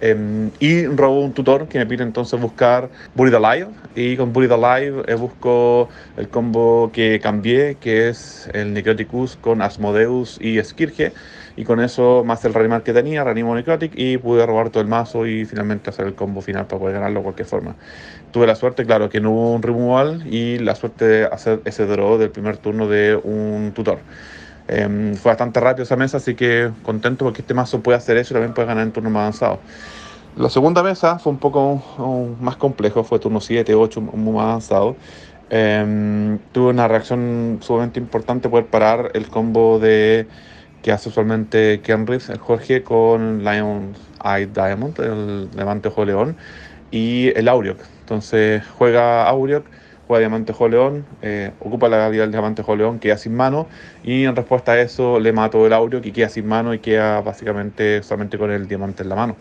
Eh, 0.00 0.50
y 0.60 0.86
robo 0.86 1.20
un 1.20 1.32
tutor 1.32 1.68
que 1.68 1.78
me 1.78 1.86
pide 1.86 2.02
entonces 2.02 2.40
buscar 2.40 2.88
Buried 3.14 3.34
Alive. 3.34 3.68
Y 3.94 4.16
con 4.16 4.32
Buried 4.32 4.52
Alive 4.52 5.02
eh, 5.06 5.14
busco 5.14 5.88
el 6.16 6.28
combo 6.28 6.90
que 6.92 7.20
cambié, 7.20 7.76
que 7.80 8.08
es 8.08 8.48
el 8.52 8.72
Necroticus 8.72 9.36
con 9.36 9.62
Asmodeus 9.62 10.38
y 10.40 10.62
Skirge. 10.62 11.12
Y 11.56 11.64
con 11.64 11.80
eso, 11.80 12.22
más 12.24 12.44
el 12.44 12.54
reanimar 12.54 12.82
que 12.82 12.92
tenía, 12.92 13.24
reanimo 13.24 13.54
Necrotic 13.54 13.92
y 13.94 14.16
pude 14.18 14.46
robar 14.46 14.70
todo 14.70 14.82
el 14.82 14.88
mazo 14.88 15.26
y 15.26 15.44
finalmente 15.44 15.90
hacer 15.90 16.06
el 16.06 16.14
combo 16.14 16.40
final 16.40 16.66
para 16.66 16.80
poder 16.80 16.94
ganarlo 16.94 17.20
de 17.20 17.24
cualquier 17.24 17.48
forma. 17.48 17.76
Tuve 18.30 18.46
la 18.46 18.54
suerte, 18.54 18.86
claro, 18.86 19.10
que 19.10 19.20
no 19.20 19.32
hubo 19.32 19.52
un 19.52 19.62
removal 19.62 20.26
y 20.26 20.58
la 20.58 20.74
suerte 20.74 21.04
de 21.04 21.24
hacer 21.24 21.60
ese 21.64 21.84
draw 21.86 22.16
del 22.16 22.30
primer 22.30 22.56
turno 22.58 22.88
de 22.88 23.16
un 23.16 23.72
tutor. 23.74 23.98
Em, 24.72 25.16
fue 25.16 25.32
bastante 25.32 25.58
rápido 25.58 25.82
esa 25.82 25.96
mesa, 25.96 26.18
así 26.18 26.36
que 26.36 26.70
contento 26.84 27.24
porque 27.24 27.42
este 27.42 27.54
mazo 27.54 27.80
puede 27.80 27.98
hacer 27.98 28.16
eso 28.16 28.32
y 28.32 28.34
también 28.34 28.54
puede 28.54 28.68
ganar 28.68 28.84
en 28.84 28.92
turnos 28.92 29.12
más 29.12 29.22
avanzados. 29.22 29.58
La 30.36 30.48
segunda 30.48 30.82
mesa 30.84 31.18
fue 31.18 31.32
un 31.32 31.38
poco 31.38 32.36
más 32.40 32.56
complejo, 32.56 33.02
fue 33.02 33.18
turno 33.18 33.40
7, 33.40 33.74
8, 33.74 34.00
muy 34.00 34.34
más 34.34 34.44
avanzado. 34.44 34.96
Em, 35.50 36.38
tuve 36.52 36.70
una 36.70 36.86
reacción 36.86 37.58
sumamente 37.62 37.98
importante 37.98 38.48
poder 38.48 38.66
parar 38.66 39.10
el 39.14 39.28
combo 39.28 39.80
de 39.80 40.28
que 40.82 40.92
hace 40.92 41.08
usualmente 41.08 41.80
Kenrith, 41.82 42.30
el 42.30 42.38
Jorge, 42.38 42.84
con 42.84 43.42
Lion 43.44 43.94
Eye 44.24 44.46
Diamond, 44.46 45.00
el 45.00 45.50
Levante 45.56 45.88
Ojo 45.88 46.04
León, 46.04 46.36
y 46.92 47.28
el 47.36 47.48
Auriok. 47.48 47.80
Entonces 48.00 48.62
juega 48.78 49.28
Auriok, 49.28 49.66
juega 50.10 50.18
Diamante 50.18 50.50
Ojo 50.50 50.68
León, 50.68 51.04
eh, 51.22 51.52
ocupa 51.60 51.88
la 51.88 52.04
habilidad 52.04 52.24
del 52.24 52.32
Diamante 52.32 52.62
Ojo 52.62 52.74
León, 52.74 52.98
queda 52.98 53.16
sin 53.16 53.32
mano, 53.32 53.68
y 54.02 54.24
en 54.24 54.34
respuesta 54.34 54.72
a 54.72 54.80
eso 54.80 55.20
le 55.20 55.32
mato 55.32 55.64
el 55.64 55.72
Auriok 55.72 56.04
y 56.04 56.10
queda 56.10 56.28
sin 56.28 56.48
mano 56.48 56.74
y 56.74 56.80
queda 56.80 57.20
básicamente 57.20 58.02
solamente 58.02 58.36
con 58.36 58.50
el 58.50 58.66
diamante 58.66 59.04
en 59.04 59.08
la 59.08 59.14
mano. 59.14 59.36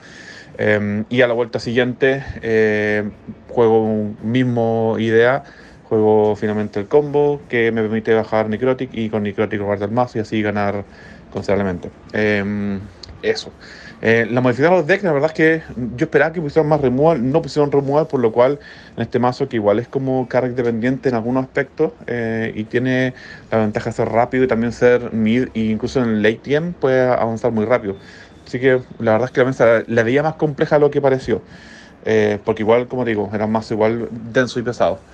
Eh, 0.59 1.05
y 1.09 1.21
a 1.21 1.27
la 1.27 1.33
vuelta 1.33 1.59
siguiente 1.59 2.23
eh, 2.43 3.09
juego 3.47 3.83
un 3.83 4.15
mismo 4.21 4.97
idea, 4.99 5.43
juego 5.85 6.35
finalmente 6.35 6.79
el 6.79 6.87
combo 6.87 7.41
que 7.49 7.71
me 7.71 7.81
permite 7.81 8.13
bajar 8.13 8.47
Necrotic 8.47 8.91
y 8.93 9.09
con 9.09 9.23
Necrotic 9.23 9.59
robar 9.59 9.79
del 9.79 9.89
mazo 9.89 10.19
y 10.19 10.21
así 10.21 10.39
ganar 10.43 10.83
considerablemente. 11.31 11.89
Eso. 13.21 13.57
Eh, 13.99 14.25
la 14.29 14.39
modificación 14.39 14.75
de 14.75 14.77
los 14.79 14.87
decks, 14.87 15.03
la 15.03 15.11
verdad 15.11 15.31
es 15.31 15.33
que 15.33 15.63
yo 15.75 16.05
esperaba 16.05 16.31
que 16.31 16.39
pusieran 16.39 16.69
más 16.69 16.79
removal, 16.79 17.29
no 17.29 17.41
pusieron 17.41 17.69
removal, 17.69 18.07
por 18.07 18.21
lo 18.21 18.31
cual 18.31 18.59
en 18.95 19.03
este 19.03 19.19
mazo, 19.19 19.49
que 19.49 19.57
igual 19.57 19.79
es 19.79 19.89
como 19.89 20.29
carry 20.29 20.53
dependiente 20.53 21.09
en 21.09 21.15
algunos 21.15 21.43
aspectos 21.43 21.93
eh, 22.07 22.53
y 22.55 22.63
tiene 22.65 23.13
la 23.51 23.57
ventaja 23.57 23.89
de 23.89 23.95
ser 23.97 24.07
rápido 24.07 24.45
y 24.45 24.47
también 24.47 24.71
ser 24.71 25.11
mid, 25.11 25.49
e 25.53 25.59
incluso 25.59 26.01
en 26.01 26.21
late 26.23 26.41
game 26.45 26.71
puede 26.71 27.01
avanzar 27.09 27.51
muy 27.51 27.65
rápido. 27.65 27.99
Así 28.45 28.57
que 28.59 28.85
la 28.99 29.11
verdad 29.11 29.25
es 29.27 29.31
que 29.33 29.41
la 29.41 29.45
mesa 29.47 29.83
la 29.85 30.03
veía 30.03 30.23
más 30.23 30.35
compleja 30.35 30.75
de 30.77 30.79
lo 30.81 30.89
que 30.89 31.01
pareció, 31.01 31.45
eh, 32.03 32.39
porque 32.45 32.63
igual, 32.63 32.87
como 32.87 33.03
digo, 33.05 33.29
era 33.33 33.45
un 33.45 33.51
mazo 33.51 33.73
igual 33.73 34.07
denso 34.11 34.59
y 34.59 34.63
pesado. 34.63 35.05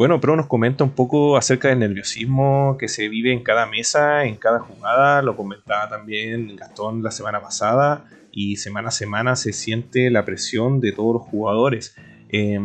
Bueno, 0.00 0.18
Pro 0.18 0.34
nos 0.34 0.46
comenta 0.46 0.82
un 0.82 0.92
poco 0.92 1.36
acerca 1.36 1.68
del 1.68 1.80
nerviosismo 1.80 2.78
que 2.78 2.88
se 2.88 3.10
vive 3.10 3.34
en 3.34 3.42
cada 3.42 3.66
mesa, 3.66 4.24
en 4.24 4.36
cada 4.36 4.60
jugada. 4.60 5.20
Lo 5.20 5.36
comentaba 5.36 5.90
también 5.90 6.56
Gastón 6.56 7.02
la 7.02 7.10
semana 7.10 7.42
pasada. 7.42 8.06
Y 8.32 8.56
semana 8.56 8.88
a 8.88 8.92
semana 8.92 9.36
se 9.36 9.52
siente 9.52 10.10
la 10.10 10.24
presión 10.24 10.80
de 10.80 10.92
todos 10.92 11.12
los 11.12 11.22
jugadores. 11.24 11.94
Eh, 12.30 12.58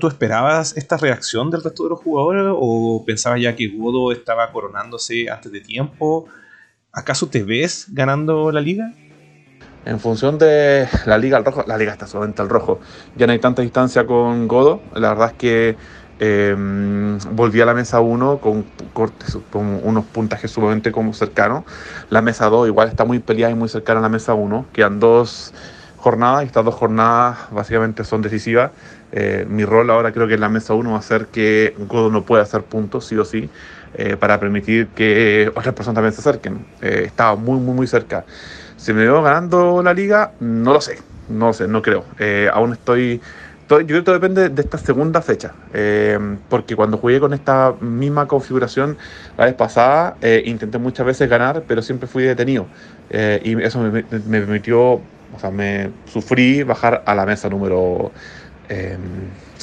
¿tú 0.00 0.06
esperabas 0.06 0.76
esta 0.76 0.96
reacción 0.96 1.50
del 1.50 1.64
resto 1.64 1.82
de 1.82 1.88
los 1.88 1.98
jugadores? 1.98 2.54
¿O 2.56 3.02
pensabas 3.04 3.40
ya 3.40 3.56
que 3.56 3.66
Godo 3.66 4.12
estaba 4.12 4.52
coronándose 4.52 5.28
antes 5.28 5.50
de 5.50 5.60
tiempo? 5.62 6.26
¿Acaso 6.92 7.28
te 7.28 7.42
ves 7.42 7.86
ganando 7.90 8.52
la 8.52 8.60
liga? 8.60 8.92
En 9.86 9.98
función 9.98 10.38
de 10.38 10.86
la 11.04 11.18
liga 11.18 11.36
al 11.36 11.44
rojo, 11.44 11.64
la 11.66 11.78
liga 11.78 11.92
está 11.92 12.06
solamente 12.06 12.42
al 12.42 12.48
rojo. 12.48 12.78
Ya 13.16 13.26
no 13.26 13.32
hay 13.32 13.40
tanta 13.40 13.62
distancia 13.62 14.06
con 14.06 14.46
Godo. 14.46 14.82
La 14.94 15.08
verdad 15.08 15.30
es 15.30 15.36
que 15.36 15.76
eh, 16.20 16.54
volví 17.32 17.60
a 17.60 17.66
la 17.66 17.74
mesa 17.74 18.00
1 18.00 18.38
con 18.38 18.64
con 19.50 19.80
unos 19.82 20.04
puntajes 20.06 20.50
sumamente 20.50 20.92
como 20.92 21.12
cercanos. 21.12 21.64
La 22.10 22.22
mesa 22.22 22.46
2 22.46 22.68
igual 22.68 22.88
está 22.88 23.04
muy 23.04 23.18
peleada 23.18 23.52
y 23.52 23.54
muy 23.54 23.68
cercana 23.68 24.00
a 24.00 24.02
la 24.02 24.08
mesa 24.08 24.34
1. 24.34 24.66
Quedan 24.72 25.00
dos 25.00 25.52
jornadas 25.96 26.44
y 26.44 26.46
estas 26.46 26.64
dos 26.64 26.74
jornadas 26.74 27.38
básicamente 27.50 28.04
son 28.04 28.22
decisivas. 28.22 28.70
Eh, 29.12 29.46
mi 29.48 29.64
rol 29.64 29.90
ahora 29.90 30.12
creo 30.12 30.26
que 30.28 30.34
en 30.34 30.40
la 30.40 30.48
mesa 30.48 30.74
1 30.74 30.92
va 30.92 30.98
a 30.98 31.02
ser 31.02 31.26
que 31.26 31.74
Godo 31.78 32.10
no 32.10 32.22
pueda 32.22 32.42
hacer 32.42 32.62
puntos, 32.62 33.06
sí 33.06 33.16
o 33.16 33.24
sí, 33.24 33.50
eh, 33.94 34.16
para 34.16 34.38
permitir 34.38 34.88
que 34.88 35.50
otras 35.54 35.74
personas 35.74 35.96
también 35.96 36.12
se 36.12 36.20
acerquen. 36.20 36.66
Eh, 36.80 37.04
estaba 37.06 37.36
muy, 37.36 37.58
muy, 37.58 37.74
muy 37.74 37.86
cerca. 37.86 38.24
Si 38.76 38.92
me 38.92 39.02
veo 39.02 39.22
ganando 39.22 39.82
la 39.82 39.94
liga, 39.94 40.32
no 40.38 40.72
lo 40.72 40.80
sé, 40.80 40.98
no 41.28 41.48
lo 41.48 41.52
sé, 41.52 41.66
no 41.66 41.82
creo. 41.82 42.04
Eh, 42.18 42.48
aún 42.52 42.72
estoy, 42.72 43.20
todo- 43.66 43.80
yo 43.80 43.86
creo 43.86 44.00
que 44.00 44.04
todo 44.04 44.14
depende 44.14 44.48
de 44.48 44.62
esta 44.62 44.78
segunda 44.78 45.22
fecha, 45.22 45.52
eh, 45.74 46.18
porque 46.48 46.76
cuando 46.76 46.98
jugué 46.98 47.20
con 47.20 47.32
esta 47.34 47.74
misma 47.80 48.26
configuración 48.26 48.96
la 49.36 49.46
vez 49.46 49.54
pasada, 49.54 50.16
eh, 50.22 50.42
intenté 50.46 50.78
muchas 50.78 51.06
veces 51.06 51.28
ganar, 51.28 51.64
pero 51.66 51.82
siempre 51.82 52.08
fui 52.08 52.22
detenido. 52.24 52.66
Eh, 53.10 53.40
y 53.44 53.62
eso 53.62 53.80
me, 53.80 53.90
me 53.90 54.40
permitió, 54.40 54.80
o 54.82 55.38
sea, 55.40 55.50
me 55.50 55.90
sufrí 56.06 56.62
bajar 56.62 57.02
a 57.06 57.14
la 57.14 57.26
mesa 57.26 57.48
número 57.48 58.12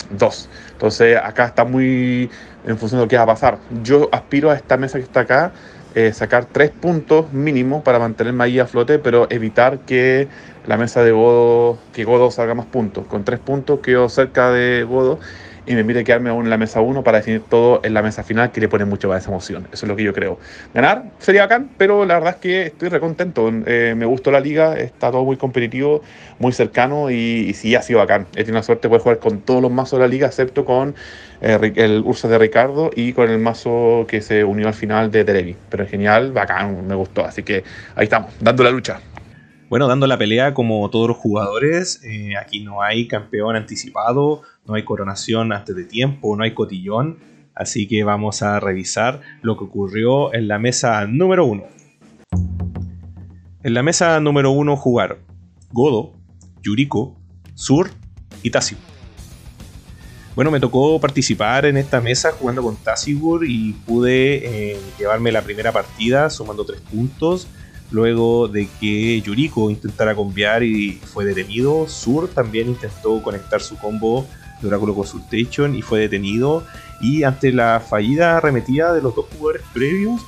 2. 0.09 0.49
Entonces 0.73 1.17
acá 1.21 1.45
está 1.45 1.65
muy 1.65 2.29
en 2.65 2.77
función 2.77 2.99
de 2.99 3.05
lo 3.05 3.09
que 3.09 3.17
va 3.17 3.23
a 3.23 3.27
pasar. 3.27 3.57
Yo 3.83 4.09
aspiro 4.11 4.49
a 4.51 4.55
esta 4.55 4.77
mesa 4.77 4.97
que 4.97 5.03
está 5.03 5.21
acá, 5.21 5.51
eh, 5.95 6.11
sacar 6.13 6.45
tres 6.45 6.71
puntos 6.71 7.31
mínimo 7.33 7.83
para 7.83 7.99
mantenerme 7.99 8.43
ahí 8.43 8.59
a 8.59 8.65
flote, 8.65 8.99
pero 8.99 9.27
evitar 9.29 9.79
que 9.79 10.27
la 10.65 10.77
mesa 10.77 11.03
de 11.03 11.11
Godo, 11.11 11.77
que 11.93 12.03
Godo 12.03 12.31
salga 12.31 12.55
más 12.55 12.65
puntos. 12.65 13.05
Con 13.07 13.23
tres 13.23 13.39
puntos 13.39 13.79
quedo 13.79 14.09
cerca 14.09 14.51
de 14.51 14.83
Godo 14.83 15.19
y 15.65 15.71
me 15.71 15.77
permite 15.77 16.03
quedarme 16.03 16.29
aún 16.29 16.45
en 16.45 16.49
la 16.49 16.57
mesa 16.57 16.81
1 16.81 17.03
para 17.03 17.19
definir 17.19 17.41
todo 17.41 17.81
en 17.83 17.93
la 17.93 18.01
mesa 18.01 18.23
final 18.23 18.51
que 18.51 18.61
le 18.61 18.67
pone 18.67 18.85
mucho 18.85 19.07
más 19.09 19.25
emoción. 19.27 19.67
Eso 19.71 19.85
es 19.85 19.89
lo 19.89 19.95
que 19.95 20.03
yo 20.03 20.13
creo. 20.13 20.39
Ganar 20.73 21.05
sería 21.19 21.43
bacán, 21.43 21.69
pero 21.77 22.05
la 22.05 22.15
verdad 22.15 22.31
es 22.35 22.37
que 22.37 22.63
estoy 22.67 22.89
recontento. 22.89 23.51
Eh, 23.65 23.93
me 23.95 24.05
gustó 24.05 24.31
la 24.31 24.39
liga, 24.39 24.77
está 24.77 25.11
todo 25.11 25.23
muy 25.23 25.37
competitivo, 25.37 26.01
muy 26.39 26.51
cercano 26.51 27.09
y, 27.09 27.15
y 27.15 27.53
sí 27.53 27.75
ha 27.75 27.81
sido 27.81 27.99
bacán. 27.99 28.27
He 28.33 28.43
tenido 28.43 28.55
la 28.55 28.63
suerte 28.63 28.87
de 28.87 28.89
poder 28.89 29.01
jugar 29.01 29.19
con 29.19 29.41
todos 29.41 29.61
los 29.61 29.71
mazos 29.71 29.99
de 29.99 30.05
la 30.05 30.09
liga, 30.09 30.27
excepto 30.27 30.65
con 30.65 30.95
eh, 31.41 31.73
el 31.75 32.01
Ursa 32.05 32.27
de 32.27 32.37
Ricardo 32.37 32.89
y 32.95 33.13
con 33.13 33.29
el 33.29 33.39
mazo 33.39 34.05
que 34.07 34.21
se 34.21 34.43
unió 34.43 34.67
al 34.67 34.73
final 34.73 35.11
de 35.11 35.25
Televi. 35.25 35.55
Pero 35.69 35.83
en 35.83 35.89
genial, 35.89 36.31
bacán, 36.31 36.87
me 36.87 36.95
gustó. 36.95 37.25
Así 37.25 37.43
que 37.43 37.63
ahí 37.95 38.05
estamos, 38.05 38.31
dando 38.39 38.63
la 38.63 38.71
lucha. 38.71 38.99
Bueno, 39.73 39.87
dando 39.87 40.05
la 40.05 40.19
pelea 40.19 40.53
como 40.53 40.87
todos 40.91 41.07
los 41.07 41.17
jugadores, 41.17 41.99
eh, 42.03 42.37
aquí 42.39 42.59
no 42.59 42.83
hay 42.83 43.07
campeón 43.07 43.55
anticipado, 43.55 44.43
no 44.67 44.75
hay 44.75 44.83
coronación 44.83 45.51
antes 45.51 45.75
de 45.75 45.85
tiempo, 45.85 46.35
no 46.35 46.43
hay 46.43 46.53
cotillón, 46.53 47.17
así 47.55 47.87
que 47.87 48.03
vamos 48.03 48.43
a 48.43 48.59
revisar 48.59 49.21
lo 49.41 49.57
que 49.57 49.63
ocurrió 49.63 50.31
en 50.35 50.47
la 50.47 50.59
mesa 50.59 51.07
número 51.07 51.45
1. 51.45 51.63
En 53.63 53.73
la 53.73 53.81
mesa 53.81 54.19
número 54.19 54.51
1 54.51 54.77
jugaron 54.77 55.17
Godo, 55.71 56.13
Yuriko, 56.61 57.19
Sur 57.55 57.89
y 58.43 58.51
Tasigur. 58.51 58.83
Bueno, 60.35 60.51
me 60.51 60.59
tocó 60.59 61.01
participar 61.01 61.65
en 61.65 61.77
esta 61.77 61.99
mesa 61.99 62.31
jugando 62.31 62.61
con 62.61 62.75
Tasigur 62.75 63.43
y 63.43 63.73
pude 63.87 64.73
eh, 64.73 64.79
llevarme 64.99 65.31
la 65.31 65.41
primera 65.41 65.71
partida 65.71 66.29
sumando 66.29 66.63
3 66.63 66.79
puntos 66.81 67.47
Luego 67.93 68.47
de 68.47 68.67
que 68.81 69.21
Yuriko 69.21 69.69
intentara 69.69 70.15
cambiar 70.15 70.63
y 70.63 70.93
fue 70.93 71.25
detenido, 71.25 71.87
Sur 71.87 72.27
también 72.27 72.69
intentó 72.69 73.21
conectar 73.21 73.61
su 73.61 73.77
combo 73.77 74.25
de 74.59 74.67
Oráculo 74.67 74.95
Consultation 74.95 75.75
y 75.75 75.83
fue 75.83 75.99
detenido. 75.99 76.63
Y 77.01 77.21
ante 77.21 77.53
la 77.53 77.79
fallida 77.79 78.37
arremetida 78.37 78.93
de 78.93 79.01
los 79.03 79.13
dos 79.13 79.27
jugadores 79.31 79.61
previos, 79.73 80.21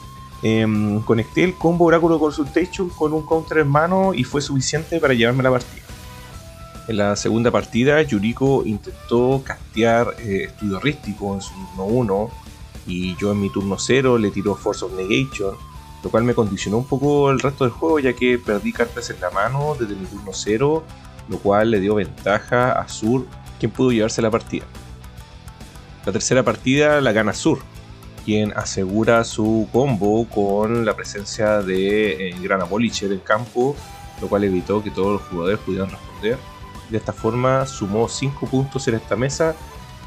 em, 0.43 1.01
conecté 1.01 1.43
el 1.43 1.55
combo 1.55 1.85
Oráculo 1.85 2.19
Consultation 2.19 2.87
con 2.89 3.13
un 3.13 3.25
counter 3.25 3.57
en 3.57 3.67
mano 3.67 4.13
y 4.13 4.23
fue 4.23 4.43
suficiente 4.43 4.99
para 4.99 5.15
llevarme 5.15 5.41
la 5.41 5.49
partida. 5.49 5.81
En 6.87 6.97
la 6.97 7.15
segunda 7.15 7.49
partida, 7.49 7.99
Yuriko 8.03 8.61
intentó 8.63 9.41
castear 9.43 10.13
eh, 10.19 10.49
Estudio 10.49 10.79
Rístico 10.79 11.33
en 11.33 11.41
su 11.41 11.51
turno 11.51 11.85
1 11.85 12.29
y 12.85 13.15
yo 13.15 13.31
en 13.31 13.41
mi 13.41 13.49
turno 13.49 13.79
0 13.79 14.19
le 14.19 14.29
tiró 14.29 14.53
Force 14.53 14.85
of 14.85 14.93
Negation 14.93 15.55
lo 16.05 16.11
cual 16.11 16.23
me 16.23 16.35
condicionó 16.35 16.77
un 16.77 16.85
poco 16.85 17.31
el 17.31 17.39
resto 17.39 17.63
del 17.63 17.73
juego 17.73 17.97
ya 17.97 18.13
que 18.13 18.37
perdí 18.37 18.71
cartas 18.71 19.09
en 19.09 19.19
la 19.19 19.31
mano 19.31 19.75
desde 19.77 19.95
mi 19.95 20.05
turno 20.05 20.29
0, 20.31 20.83
lo 21.27 21.37
cual 21.39 21.71
le 21.71 21.79
dio 21.79 21.95
ventaja 21.95 22.73
a 22.73 22.87
Sur, 22.87 23.25
quien 23.59 23.71
pudo 23.71 23.91
llevarse 23.91 24.21
la 24.21 24.29
partida. 24.29 24.65
La 26.05 26.11
tercera 26.11 26.43
partida 26.43 27.01
la 27.01 27.11
gana 27.11 27.33
Sur, 27.33 27.57
quien 28.23 28.55
asegura 28.55 29.23
su 29.23 29.67
combo 29.73 30.27
con 30.29 30.85
la 30.85 30.95
presencia 30.95 31.63
de 31.63 32.29
eh, 32.29 32.35
Gran 32.39 32.61
Abolisher 32.61 33.11
en 33.11 33.21
campo, 33.21 33.75
lo 34.21 34.27
cual 34.27 34.43
evitó 34.43 34.83
que 34.83 34.91
todos 34.91 35.13
los 35.13 35.21
jugadores 35.23 35.57
pudieran 35.57 35.89
responder. 35.89 36.37
De 36.91 36.97
esta 36.99 37.13
forma 37.13 37.65
sumó 37.65 38.07
5 38.07 38.45
puntos 38.45 38.87
en 38.87 38.93
esta 38.93 39.15
mesa, 39.15 39.55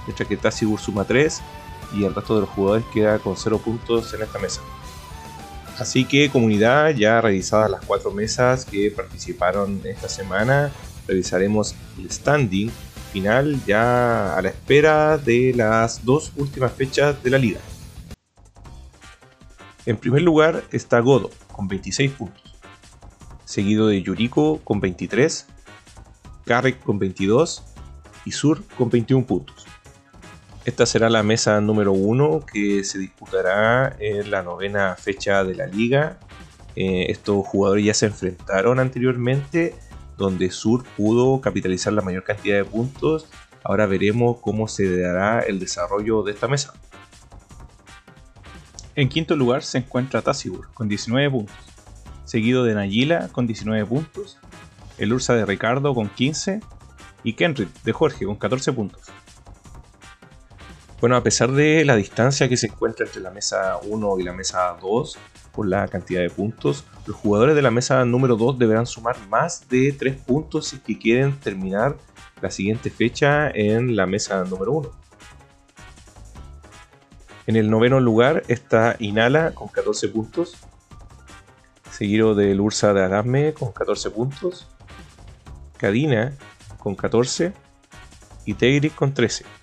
mientras 0.07 0.29
que 0.29 0.37
Tassigur 0.37 0.79
suma 0.79 1.05
3 1.05 1.43
y 1.97 2.05
el 2.05 2.15
resto 2.15 2.37
de 2.37 2.43
los 2.43 2.51
jugadores 2.51 2.87
queda 2.95 3.19
con 3.19 3.37
0 3.37 3.59
puntos 3.59 4.15
en 4.15 4.23
esta 4.23 4.39
mesa. 4.39 4.61
Así 5.79 6.05
que 6.05 6.29
comunidad, 6.29 6.91
ya 6.91 7.21
revisadas 7.21 7.71
las 7.71 7.85
cuatro 7.85 8.11
mesas 8.11 8.65
que 8.65 8.91
participaron 8.91 9.81
esta 9.85 10.09
semana, 10.09 10.73
revisaremos 11.07 11.77
el 11.99 12.11
standing 12.11 12.71
final 13.13 13.65
ya 13.65 14.37
a 14.37 14.43
la 14.43 14.49
espera 14.49 15.17
de 15.19 15.53
las 15.55 16.05
dos 16.05 16.33
últimas 16.37 16.73
fechas 16.73 17.23
de 17.23 17.31
la 17.31 17.39
liga. 17.39 17.61
En 19.87 19.97
primer 19.97 20.23
lugar 20.23 20.65
está 20.73 20.99
Godo 20.99 21.31
con 21.53 21.69
26 21.69 22.11
puntos, 22.11 22.57
seguido 23.45 23.87
de 23.87 24.03
Yuriko 24.03 24.61
con 24.65 24.81
23, 24.81 25.47
Karek 26.45 26.83
con 26.83 26.99
22 26.99 27.63
y 28.25 28.33
Sur 28.33 28.65
con 28.77 28.91
21 28.91 29.25
puntos. 29.25 29.68
Esta 30.69 30.85
será 30.85 31.09
la 31.09 31.23
mesa 31.23 31.63
número 31.63 31.93
uno 31.95 32.45
que 32.45 32.85
se 32.85 32.99
disputará 32.99 33.97
en 34.01 34.31
la 34.31 34.43
novena 34.43 34.97
fecha 34.97 35.43
de 35.43 35.55
la 35.55 35.67
liga. 35.67 36.19
Eh, 36.77 37.07
estos 37.09 37.47
jugadores 37.47 37.87
ya 37.87 37.95
se 37.95 38.05
enfrentaron 38.05 38.79
anteriormente, 38.79 39.75
donde 40.19 40.51
Sur 40.51 40.85
pudo 40.95 41.41
capitalizar 41.41 41.95
la 41.95 42.03
mayor 42.03 42.23
cantidad 42.23 42.59
de 42.59 42.67
puntos. 42.67 43.31
Ahora 43.65 43.87
veremos 43.87 44.41
cómo 44.43 44.69
se 44.69 45.01
dará 45.01 45.41
el 45.41 45.59
desarrollo 45.59 46.23
de 46.23 46.33
esta 46.33 46.49
mesa. 46.49 46.75
En 48.95 49.09
quinto 49.09 49.37
lugar 49.37 49.63
se 49.63 49.79
encuentra 49.79 50.21
Tassigur 50.21 50.69
con 50.75 50.87
19 50.87 51.31
puntos, 51.31 51.57
seguido 52.27 52.65
de 52.65 52.75
Nayila 52.75 53.29
con 53.29 53.47
19 53.47 53.87
puntos, 53.87 54.37
el 54.99 55.15
Ursa 55.15 55.35
de 55.35 55.47
Ricardo 55.47 55.95
con 55.95 56.11
15 56.11 56.61
y 57.25 57.33
Kenrit 57.33 57.71
de 57.85 57.93
Jorge 57.93 58.27
con 58.27 58.37
14 58.37 58.75
puntos. 58.75 59.11
Bueno, 61.01 61.15
a 61.15 61.23
pesar 61.23 61.53
de 61.53 61.85
la 61.85 61.95
distancia 61.95 62.49
que 62.49 62.57
se 62.57 62.67
encuentra 62.67 63.07
entre 63.07 63.23
la 63.23 63.31
mesa 63.31 63.79
1 63.85 64.19
y 64.19 64.25
la 64.25 64.33
mesa 64.33 64.77
2 64.81 65.17
por 65.53 65.69
la 65.69 65.87
cantidad 65.87 66.23
de 66.23 66.29
puntos, 66.29 66.87
los 67.07 67.15
jugadores 67.15 67.55
de 67.55 67.63
la 67.63 67.71
mesa 67.71 68.05
número 68.05 68.35
2 68.35 68.59
deberán 68.59 68.85
sumar 68.85 69.17
más 69.29 69.69
de 69.69 69.93
3 69.93 70.17
puntos 70.17 70.67
si 70.67 70.81
que 70.81 70.99
quieren 70.99 71.39
terminar 71.39 71.97
la 72.43 72.51
siguiente 72.51 72.91
fecha 72.91 73.49
en 73.49 73.95
la 73.95 74.07
mesa 74.07 74.43
número 74.43 74.73
1. 74.73 74.91
En 77.47 77.55
el 77.55 77.71
noveno 77.71 78.01
lugar 78.01 78.43
está 78.49 78.97
Inala 78.99 79.53
con 79.55 79.69
14 79.69 80.09
puntos, 80.09 80.57
seguido 81.93 82.35
del 82.35 82.61
Ursa 82.61 82.93
de 82.93 83.05
Agasme 83.05 83.55
con 83.55 83.71
14 83.71 84.11
puntos, 84.11 84.67
Cadina 85.77 86.37
con 86.79 86.97
14 86.97 87.53
y 88.47 88.55
Tegris 88.55 88.93
con 88.93 89.15
13. 89.15 89.58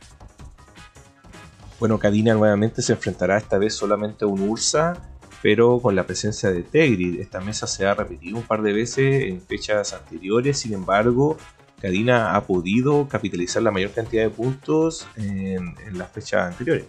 Bueno, 1.79 1.99
Cadina 1.99 2.33
nuevamente 2.33 2.81
se 2.81 2.93
enfrentará 2.93 3.37
esta 3.37 3.57
vez 3.57 3.73
solamente 3.73 4.23
a 4.23 4.27
un 4.27 4.41
Ursa, 4.41 4.93
pero 5.41 5.79
con 5.79 5.95
la 5.95 6.05
presencia 6.05 6.51
de 6.51 6.63
Tegrid. 6.63 7.19
Esta 7.19 7.41
mesa 7.41 7.67
se 7.67 7.85
ha 7.85 7.93
repetido 7.93 8.37
un 8.37 8.43
par 8.43 8.61
de 8.61 8.73
veces 8.73 9.25
en 9.25 9.41
fechas 9.41 9.93
anteriores, 9.93 10.57
sin 10.57 10.73
embargo, 10.73 11.37
Cadina 11.81 12.35
ha 12.35 12.45
podido 12.45 13.07
capitalizar 13.07 13.61
la 13.61 13.71
mayor 13.71 13.91
cantidad 13.91 14.23
de 14.23 14.29
puntos 14.29 15.07
en, 15.17 15.75
las 15.91 16.09
fechas 16.11 16.47
anteriores. 16.47 16.85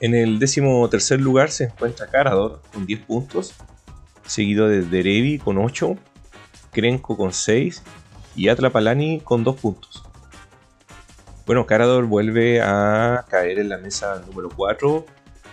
En 0.00 0.14
el 0.14 0.38
décimo 0.38 0.88
tercer 0.88 1.20
lugar 1.20 1.50
se 1.50 1.64
encuentra 1.64 2.06
Carador 2.06 2.62
con 2.72 2.86
10 2.86 3.00
puntos, 3.00 3.54
seguido 4.24 4.68
de 4.68 4.82
Derevi 4.82 5.38
con 5.38 5.58
8, 5.58 5.96
Krenko 6.72 7.16
con 7.16 7.32
6 7.32 7.82
y 8.36 8.48
Atlapalani 8.48 9.20
con 9.20 9.42
2 9.42 9.56
puntos. 9.56 10.07
Bueno, 11.48 11.64
Carador 11.64 12.04
vuelve 12.04 12.60
a 12.60 13.24
caer 13.26 13.58
en 13.58 13.70
la 13.70 13.78
mesa 13.78 14.22
número 14.26 14.50
4. 14.54 15.06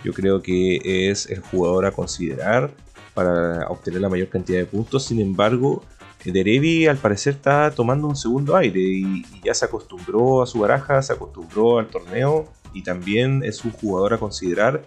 Yo 0.04 0.12
creo 0.12 0.42
que 0.42 1.08
es 1.08 1.24
el 1.30 1.40
jugador 1.40 1.86
a 1.86 1.90
considerar 1.90 2.70
para 3.14 3.66
obtener 3.68 4.02
la 4.02 4.10
mayor 4.10 4.28
cantidad 4.28 4.58
de 4.58 4.66
puntos. 4.66 5.06
Sin 5.06 5.22
embargo, 5.22 5.82
Derevi 6.22 6.86
al 6.86 6.98
parecer 6.98 7.36
está 7.36 7.70
tomando 7.70 8.08
un 8.08 8.14
segundo 8.14 8.54
aire 8.56 8.78
y, 8.78 9.24
ya 9.42 9.54
se 9.54 9.64
acostumbró 9.64 10.42
a 10.42 10.46
su 10.46 10.58
baraja, 10.58 11.00
se 11.00 11.14
acostumbró 11.14 11.78
al 11.78 11.86
torneo 11.86 12.44
y 12.74 12.82
también 12.82 13.42
es 13.42 13.64
un 13.64 13.70
jugador 13.70 14.12
a 14.12 14.18
considerar 14.18 14.82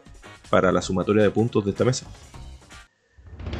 para 0.51 0.71
la 0.71 0.83
sumatoria 0.83 1.23
de 1.23 1.31
puntos 1.31 1.65
de 1.65 1.71
esta 1.71 1.85
mesa. 1.85 2.05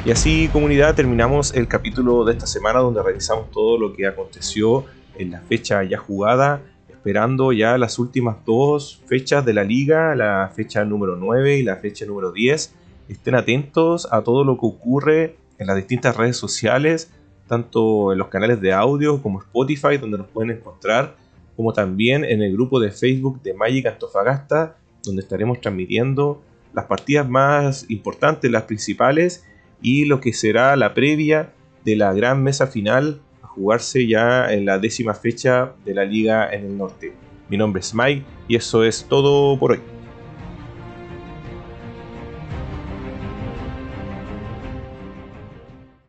Y 0.05 0.11
así 0.11 0.49
comunidad 0.53 0.93
terminamos 0.93 1.51
el 1.55 1.67
capítulo 1.67 2.25
de 2.25 2.33
esta 2.33 2.45
semana 2.45 2.77
donde 2.77 3.01
revisamos 3.01 3.49
todo 3.49 3.79
lo 3.79 3.91
que 3.95 4.05
aconteció 4.05 4.85
en 5.17 5.31
la 5.31 5.41
fecha 5.41 5.83
ya 5.83 5.97
jugada 5.97 6.61
esperando 6.99 7.53
ya 7.53 7.77
las 7.77 7.97
últimas 7.97 8.43
dos 8.45 9.01
fechas 9.07 9.45
de 9.45 9.53
la 9.53 9.63
liga, 9.63 10.15
la 10.15 10.51
fecha 10.53 10.83
número 10.83 11.15
9 11.15 11.59
y 11.59 11.63
la 11.63 11.77
fecha 11.77 12.05
número 12.05 12.33
10. 12.33 12.75
Estén 13.07 13.35
atentos 13.35 14.05
a 14.11 14.21
todo 14.21 14.43
lo 14.43 14.55
que 14.59 14.65
ocurre 14.65 15.37
en 15.59 15.67
las 15.67 15.77
distintas 15.77 16.17
redes 16.17 16.35
sociales, 16.35 17.09
tanto 17.47 18.11
en 18.11 18.17
los 18.17 18.27
canales 18.27 18.59
de 18.59 18.73
audio 18.73 19.21
como 19.21 19.39
Spotify, 19.39 19.95
donde 19.97 20.17
nos 20.17 20.27
pueden 20.27 20.51
encontrar, 20.51 21.15
como 21.55 21.71
también 21.71 22.25
en 22.25 22.41
el 22.41 22.51
grupo 22.51 22.81
de 22.81 22.91
Facebook 22.91 23.41
de 23.43 23.53
Magic 23.53 23.85
Antofagasta, 23.85 24.75
donde 25.01 25.21
estaremos 25.21 25.61
transmitiendo 25.61 26.41
las 26.73 26.85
partidas 26.85 27.29
más 27.29 27.89
importantes, 27.89 28.51
las 28.51 28.63
principales, 28.63 29.45
y 29.81 30.03
lo 30.03 30.19
que 30.19 30.33
será 30.33 30.75
la 30.75 30.93
previa 30.93 31.53
de 31.85 31.95
la 31.95 32.11
gran 32.11 32.43
mesa 32.43 32.67
final 32.67 33.21
jugarse 33.49 34.07
ya 34.07 34.51
en 34.51 34.65
la 34.65 34.79
décima 34.79 35.13
fecha 35.13 35.73
de 35.85 35.93
la 35.93 36.05
liga 36.05 36.49
en 36.51 36.65
el 36.65 36.77
norte. 36.77 37.13
Mi 37.49 37.57
nombre 37.57 37.81
es 37.81 37.93
Mike 37.93 38.23
y 38.47 38.55
eso 38.55 38.83
es 38.83 39.05
todo 39.07 39.57
por 39.59 39.71
hoy. 39.71 39.98